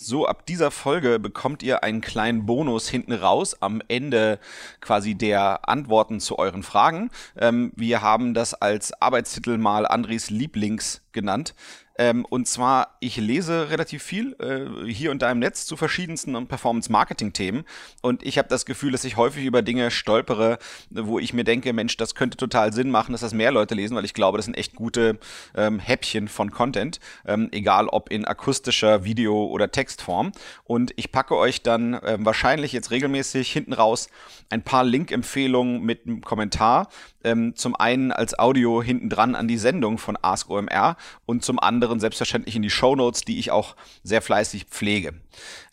So, 0.00 0.28
ab 0.28 0.46
dieser 0.46 0.70
Folge 0.70 1.18
bekommt 1.18 1.60
ihr 1.64 1.82
einen 1.82 2.00
kleinen 2.00 2.46
Bonus 2.46 2.88
hinten 2.88 3.12
raus 3.12 3.60
am 3.60 3.82
Ende 3.88 4.38
quasi 4.80 5.16
der 5.16 5.68
Antworten 5.68 6.20
zu 6.20 6.38
euren 6.38 6.62
Fragen. 6.62 7.10
Ähm, 7.36 7.72
wir 7.74 8.00
haben 8.00 8.32
das 8.32 8.54
als 8.54 8.92
Arbeitstitel 9.02 9.58
mal 9.58 9.88
Andres 9.88 10.30
Lieblings 10.30 11.00
genannt. 11.10 11.52
Ähm, 11.98 12.24
und 12.24 12.46
zwar, 12.46 12.96
ich 13.00 13.16
lese 13.16 13.70
relativ 13.70 14.02
viel 14.02 14.36
äh, 14.38 14.90
hier 14.90 15.10
und 15.10 15.20
da 15.20 15.30
im 15.30 15.40
Netz 15.40 15.66
zu 15.66 15.76
verschiedensten 15.76 16.46
Performance-Marketing-Themen. 16.46 17.64
Und 18.02 18.24
ich 18.24 18.38
habe 18.38 18.48
das 18.48 18.64
Gefühl, 18.64 18.92
dass 18.92 19.04
ich 19.04 19.16
häufig 19.16 19.44
über 19.44 19.62
Dinge 19.62 19.90
stolpere, 19.90 20.58
wo 20.90 21.18
ich 21.18 21.34
mir 21.34 21.44
denke, 21.44 21.72
Mensch, 21.72 21.96
das 21.96 22.14
könnte 22.14 22.36
total 22.36 22.72
Sinn 22.72 22.90
machen, 22.90 23.12
dass 23.12 23.20
das 23.20 23.34
mehr 23.34 23.50
Leute 23.50 23.74
lesen, 23.74 23.96
weil 23.96 24.04
ich 24.04 24.14
glaube, 24.14 24.38
das 24.38 24.44
sind 24.44 24.56
echt 24.56 24.76
gute 24.76 25.18
ähm, 25.56 25.80
Häppchen 25.80 26.28
von 26.28 26.50
Content, 26.52 27.00
ähm, 27.26 27.48
egal 27.50 27.88
ob 27.88 28.10
in 28.10 28.24
akustischer, 28.24 29.04
Video- 29.04 29.46
oder 29.46 29.70
Textform. 29.70 30.32
Und 30.64 30.92
ich 30.96 31.10
packe 31.10 31.36
euch 31.36 31.62
dann 31.62 31.98
ähm, 32.04 32.24
wahrscheinlich 32.24 32.72
jetzt 32.72 32.90
regelmäßig 32.92 33.50
hinten 33.50 33.72
raus 33.72 34.08
ein 34.50 34.62
paar 34.62 34.84
Link-Empfehlungen 34.84 35.82
mit 35.82 36.06
einem 36.06 36.20
Kommentar. 36.20 36.88
Ähm, 37.24 37.56
zum 37.56 37.74
einen 37.74 38.12
als 38.12 38.38
Audio 38.38 38.82
hinten 38.82 39.10
dran 39.10 39.34
an 39.34 39.48
die 39.48 39.58
Sendung 39.58 39.98
von 39.98 40.16
Ask 40.22 40.50
OMR 40.50 40.96
und 41.26 41.44
zum 41.44 41.58
anderen 41.58 42.00
selbstverständlich 42.00 42.54
in 42.54 42.62
die 42.62 42.70
Show 42.70 42.94
Notes, 42.94 43.22
die 43.22 43.38
ich 43.38 43.50
auch 43.50 43.76
sehr 44.02 44.22
fleißig 44.22 44.66
pflege. 44.66 45.14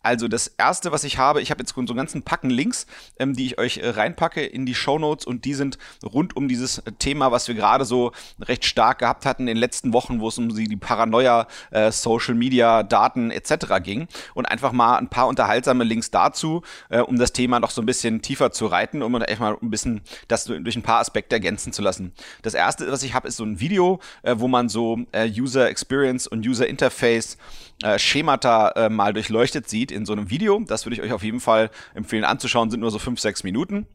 Also 0.06 0.28
das 0.28 0.48
erste, 0.48 0.92
was 0.92 1.04
ich 1.04 1.18
habe, 1.18 1.42
ich 1.42 1.50
habe 1.50 1.64
jetzt 1.64 1.74
so 1.74 1.82
einen 1.82 1.88
ganzen 1.88 2.22
Packen 2.22 2.52
Links, 2.52 2.86
ähm, 3.18 3.34
die 3.34 3.48
ich 3.48 3.58
euch 3.58 3.78
äh, 3.78 3.90
reinpacke 3.90 4.46
in 4.46 4.68
die 4.68 4.76
Show 4.76 5.00
Notes 5.00 5.26
und 5.26 5.46
die 5.46 5.56
sind 5.56 5.80
rund 6.06 6.36
um 6.36 6.48
dieses 6.48 6.78
äh, 6.78 6.92
Thema, 6.92 7.32
was 7.32 7.48
wir 7.48 7.56
gerade 7.56 7.86
so 7.86 8.12
recht 8.40 8.66
stark 8.66 9.00
gehabt 9.00 9.26
hatten 9.26 9.42
in 9.42 9.48
den 9.48 9.58
letzten 9.58 9.94
Wochen, 9.94 10.20
wo 10.20 10.28
es 10.28 10.38
um 10.38 10.56
die 10.56 10.76
Paranoia, 10.76 11.48
äh, 11.72 11.92
Social 11.92 12.36
Media, 12.36 12.84
Daten 12.84 13.32
etc. 13.32 13.82
ging 13.82 14.08
und 14.36 14.46
einfach 14.46 14.74
mal 14.74 14.98
ein 14.98 15.10
paar 15.10 15.28
unterhaltsame 15.28 15.84
Links 15.84 16.12
dazu, 16.12 16.62
äh, 16.90 17.00
um 17.00 17.18
das 17.18 17.34
Thema 17.34 17.60
noch 17.60 17.72
so 17.72 17.82
ein 17.82 17.88
bisschen 17.88 18.22
tiefer 18.22 18.52
zu 18.52 18.68
reiten, 18.68 19.02
um 19.02 19.16
einfach 19.16 19.40
mal 19.40 19.58
ein 19.60 19.72
bisschen 19.72 20.02
das 20.28 20.46
durch 20.46 20.76
ein 20.76 20.84
paar 20.84 21.00
Aspekte 21.00 21.36
ergänzen 21.36 21.74
zu 21.74 21.82
lassen. 21.82 22.14
Das 22.44 22.54
erste, 22.54 22.92
was 22.92 23.02
ich 23.02 23.16
habe, 23.16 23.28
ist 23.28 23.38
so 23.38 23.44
ein 23.44 23.60
Video, 23.60 24.00
äh, 24.22 24.36
wo 24.38 24.48
man 24.48 24.70
so 24.70 25.00
User 25.16 25.68
Experience 25.68 26.28
und 26.28 26.46
User 26.46 26.68
Interface 26.68 27.38
äh, 27.84 28.00
Schemata 28.00 28.70
äh, 28.72 28.90
mal 28.90 29.14
durchleuchtet 29.14 29.70
sieht 29.70 29.92
in 29.92 30.06
so 30.06 30.14
einem 30.14 30.30
Video. 30.30 30.62
Das 30.66 30.86
würde 30.86 30.96
ich 30.96 31.02
euch 31.02 31.14
auf 31.14 31.24
jeden 31.24 31.40
Fall 31.40 31.70
empfehlen 31.94 32.24
anzuschauen, 32.24 32.70
sind 32.72 32.80
nur 32.80 32.92
so 32.92 33.00
fünf, 33.00 33.20
sechs 33.20 33.44
Minuten. 33.44 33.88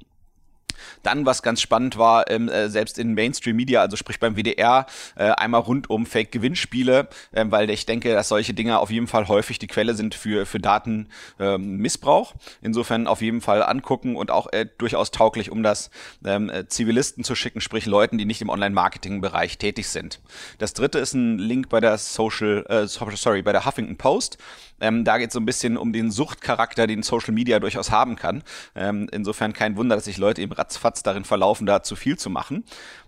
Dann, 1.03 1.27
was 1.27 1.43
ganz 1.43 1.61
spannend 1.61 1.99
war, 1.99 2.31
ähm, 2.31 2.49
äh, 2.49 2.69
selbst 2.69 2.99
in 2.99 3.15
Mainstream 3.15 3.57
Media, 3.57 3.81
also 3.81 3.97
sprich 3.97 4.21
beim 4.21 4.37
WDR, 4.37 4.87
äh, 5.17 5.31
einmal 5.31 5.61
rund 5.61 5.91
um 5.91 6.07
Fake-Gewinnspiele, 6.07 7.09
äh, 7.33 7.45
weil 7.49 7.71
ich 7.71 7.87
denke, 7.87 8.13
dass 8.13 8.29
solche 8.29 8.55
Dinge 8.55 8.79
auf 8.79 8.91
jeden 8.91 9.07
Fall 9.07 9.29
häufig 9.29 9.59
die 9.59 9.67
Quelle 9.67 9.95
sind 9.95 10.15
für, 10.15 10.47
für 10.47 10.59
Datenmissbrauch. 10.59 12.33
Ähm, 12.35 12.41
Insofern 12.63 13.07
auf 13.07 13.21
jeden 13.21 13.41
Fall 13.41 13.63
angucken 13.63 14.17
und 14.17 14.31
auch 14.31 14.53
äh, 14.53 14.67
durchaus 14.79 15.11
tauglich, 15.11 15.51
um 15.51 15.63
das 15.63 15.91
ähm, 16.25 16.51
äh, 16.51 16.67
Zivilisten 16.69 17.25
zu 17.25 17.35
schicken, 17.35 17.61
sprich 17.61 17.87
Leuten, 17.87 18.19
die 18.19 18.25
nicht 18.25 18.43
im 18.43 18.49
Online-Marketing-Bereich 18.49 19.59
tätig 19.59 19.89
sind. 19.89 20.21
Das 20.59 20.73
dritte 20.75 20.99
ist 20.99 21.15
ein 21.15 21.39
Link 21.39 21.69
bei 21.69 21.81
der 21.81 21.99
Social, 21.99 22.65
äh, 22.69 22.87
sorry, 22.87 23.43
bei 23.43 23.53
der 23.53 23.67
Huffington 23.67 23.97
Post. 23.97 24.39
Ähm, 24.81 25.05
da 25.05 25.19
geht 25.19 25.29
es 25.29 25.35
so 25.35 25.41
ein 25.41 25.47
bisschen 25.47 25.77
um 25.77 25.93
den 25.93 26.11
Suchtcharakter, 26.11 26.87
den 26.87 27.03
Social 27.03 27.35
Media 27.35 27.61
durchaus 27.61 27.91
haben 27.91 28.17
kann. 28.17 28.43
Ähm, 28.75 29.09
insofern 29.13 29.53
kein 29.53 29.77
Wunder, 29.77 29.95
dass 29.95 30.07
sich 30.07 30.19
Leute 30.19 30.41
eben 30.41 30.53
ratzfatz 30.61 31.03
darin 31.03 31.25
verlaufen, 31.25 31.67
da 31.67 31.83
zu 31.83 31.97
viel 31.97 32.19
zu 32.19 32.31
machen. 32.31 32.65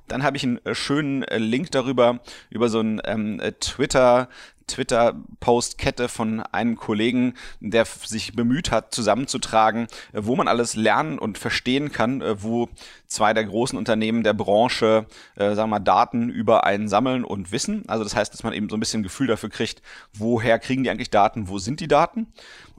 Dann 0.09 0.25
habe 0.25 0.37
ich 0.37 0.43
einen 0.43 0.65
äh, 0.67 0.75
schönen 0.75 1.23
äh, 1.23 1.39
Link 1.39 1.71
darüber, 1.71 2.21
über 2.51 2.69
so 2.69 2.81
ein 2.81 3.01
ähm, 3.05 3.41
äh, 3.41 3.53
Twitter, 3.53 4.29
Twitter-Post-Kette 4.67 6.09
von 6.09 6.41
einem 6.41 6.77
Kollegen, 6.77 7.35
der 7.61 7.85
sich 7.85 8.35
bemüht 8.35 8.71
hat, 8.71 8.95
zusammenzutragen, 8.95 9.87
wo 10.13 10.37
man 10.37 10.49
alles 10.49 10.75
lernen 10.75 11.19
und 11.19 11.39
verstehen 11.39 11.93
kann, 11.93 12.23
wo 12.43 12.69
zwei 13.07 13.35
der 13.35 13.45
großen 13.45 13.79
Unternehmen 13.79 14.23
der 14.23 14.33
Branche, 14.33 15.07
äh, 15.37 15.55
sagen 15.55 15.71
wir 15.71 15.79
mal, 15.79 15.81
Daten 15.81 16.29
über 16.29 16.65
einen 16.65 16.89
sammeln 16.89 17.25
und 17.25 17.53
wissen. 17.53 17.85
Also 17.89 18.05
das 18.05 18.17
heißt, 18.17 18.33
dass 18.33 18.43
man 18.43 18.53
eben 18.53 18.69
so 18.69 18.77
ein 18.77 18.81
bisschen 18.81 19.01
ein 19.01 19.05
Gefühl 19.05 19.27
dafür 19.27 19.51
kriegt, 19.51 19.83
woher 20.15 20.59
kriegen 20.59 20.83
die 20.83 20.91
eigentlich 20.91 21.11
Daten, 21.11 21.49
wo 21.49 21.59
sind 21.59 21.81
die 21.81 21.89
Daten. 21.89 22.27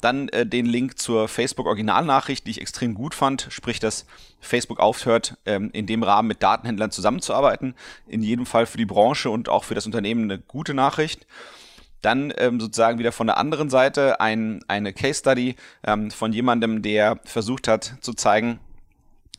Dann 0.01 0.27
äh, 0.29 0.45
den 0.45 0.65
Link 0.65 0.97
zur 0.97 1.27
Facebook-Originalnachricht, 1.27 2.45
die 2.45 2.51
ich 2.51 2.61
extrem 2.61 2.93
gut 2.93 3.15
fand, 3.15 3.47
sprich, 3.49 3.79
dass 3.79 4.05
Facebook 4.41 4.79
aufhört, 4.79 5.37
ähm, 5.45 5.69
in 5.71 5.85
dem 5.85 6.03
Rahmen 6.03 6.27
mit 6.27 6.43
Datenhändlern 6.43 6.91
zusammenzuarbeiten. 6.91 7.75
In 8.07 8.21
jedem 8.21 8.45
Fall 8.45 8.65
für 8.65 8.77
die 8.77 8.85
Branche 8.85 9.29
und 9.29 9.47
auch 9.47 9.63
für 9.63 9.75
das 9.75 9.85
Unternehmen 9.85 10.23
eine 10.23 10.39
gute 10.39 10.73
Nachricht. 10.73 11.25
Dann 12.03 12.31
ähm, 12.37 12.59
sozusagen 12.59 12.99
wieder 12.99 13.11
von 13.11 13.27
der 13.27 13.37
anderen 13.37 13.71
Seite 13.71 14.21
ein, 14.21 14.63
eine 14.67 14.93
Case 14.93 15.19
Study 15.19 15.55
ähm, 15.83 16.11
von 16.11 16.33
jemandem, 16.33 16.83
der 16.83 17.19
versucht 17.23 17.67
hat 17.67 17.95
zu 18.01 18.13
zeigen, 18.13 18.59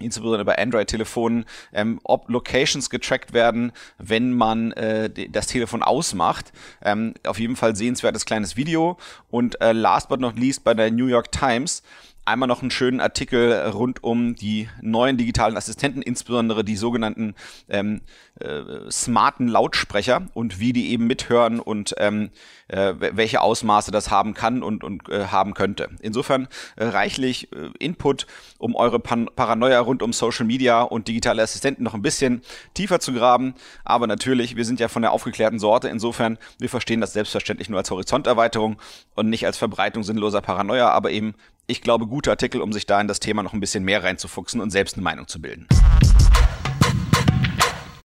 insbesondere 0.01 0.45
bei 0.45 0.59
Android-Telefonen, 0.59 1.45
ähm, 1.73 2.01
ob 2.03 2.29
Locations 2.29 2.91
getrackt 2.91 3.33
werden, 3.33 3.71
wenn 3.99 4.33
man 4.33 4.73
äh, 4.73 5.09
das 5.31 5.47
Telefon 5.47 5.83
ausmacht. 5.83 6.53
Ähm, 6.83 7.15
auf 7.25 7.39
jeden 7.39 7.55
Fall 7.55 7.77
sehenswertes 7.77 8.25
kleines 8.25 8.57
Video. 8.57 8.99
Und 9.31 9.61
äh, 9.61 9.73
last 9.73 10.09
but 10.09 10.21
not 10.21 10.39
least 10.39 10.65
bei 10.65 10.75
der 10.75 10.91
New 10.91 11.07
York 11.07 11.31
Times 11.31 11.83
einmal 12.25 12.49
noch 12.49 12.63
einen 12.63 12.71
schönen 12.71 13.01
Artikel 13.01 13.53
rund 13.69 14.03
um 14.03 14.35
die 14.35 14.69
neuen 14.81 15.17
digitalen 15.17 15.57
Assistenten, 15.57 16.03
insbesondere 16.03 16.65
die 16.65 16.77
sogenannten 16.77 17.35
ähm, 17.69 18.01
äh, 18.41 18.91
smarten 18.91 19.49
Lautsprecher 19.49 20.27
und 20.35 20.59
wie 20.59 20.73
die 20.73 20.91
eben 20.91 21.07
mithören 21.07 21.61
und 21.61 21.95
ähm, 21.99 22.31
äh, 22.69 22.95
welche 22.99 23.41
Ausmaße 23.41 23.91
das 23.91 24.11
haben 24.11 24.35
kann 24.35 24.63
und, 24.63 24.85
und 24.85 25.09
äh, 25.09 25.27
haben 25.27 25.55
könnte. 25.55 25.91
Insofern 26.01 26.49
äh, 26.77 26.87
reichlich 26.87 27.53
äh, 27.53 27.71
Input, 27.79 28.27
um 28.59 28.75
eure 28.75 28.99
Pan 28.99 29.29
Paranoia 29.37 29.81
rund 29.81 30.03
um 30.03 30.13
Social 30.13 30.47
Media 30.47 30.83
und 30.83 31.09
digitale 31.09 31.43
Assistenten 31.43 31.85
noch 31.85 31.95
ein 31.95 32.03
bisschen 32.03 32.43
tiefer 32.73 33.01
zu 33.01 33.13
graben. 33.13 33.55
Aber 33.85 34.07
natürlich, 34.07 34.57
wir 34.57 34.65
sind 34.65 34.81
ja 34.81 34.89
von 34.89 35.03
der 35.03 35.13
aufgeklärten 35.13 35.59
Sorte. 35.59 35.89
Insofern, 35.89 36.39
wir 36.59 36.69
verstehen 36.69 37.01
das 37.01 37.13
selbstverständlich 37.13 37.69
nur 37.69 37.79
als 37.79 37.91
Horizonterweiterung 37.91 38.77
und 39.15 39.29
nicht 39.29 39.47
als 39.47 39.59
Verbreitung 39.59 40.03
sinnloser 40.03 40.41
Paranoia, 40.41 40.91
aber 40.91 41.11
eben 41.11 41.35
ich 41.67 41.81
glaube, 41.81 42.07
gute 42.07 42.31
Artikel, 42.31 42.61
um 42.61 42.73
sich 42.73 42.87
da 42.87 43.01
in 43.01 43.09
das 43.09 43.21
Thema 43.21 43.43
noch 43.43 43.53
ein 43.53 43.61
bisschen 43.61 43.85
mehr 43.85 44.03
reinzufuchsen 44.03 44.61
und 44.61 44.71
selbst 44.71 44.97
eine 44.97 45.03
Meinung 45.03 45.29
zu 45.29 45.41
bilden. 45.41 45.67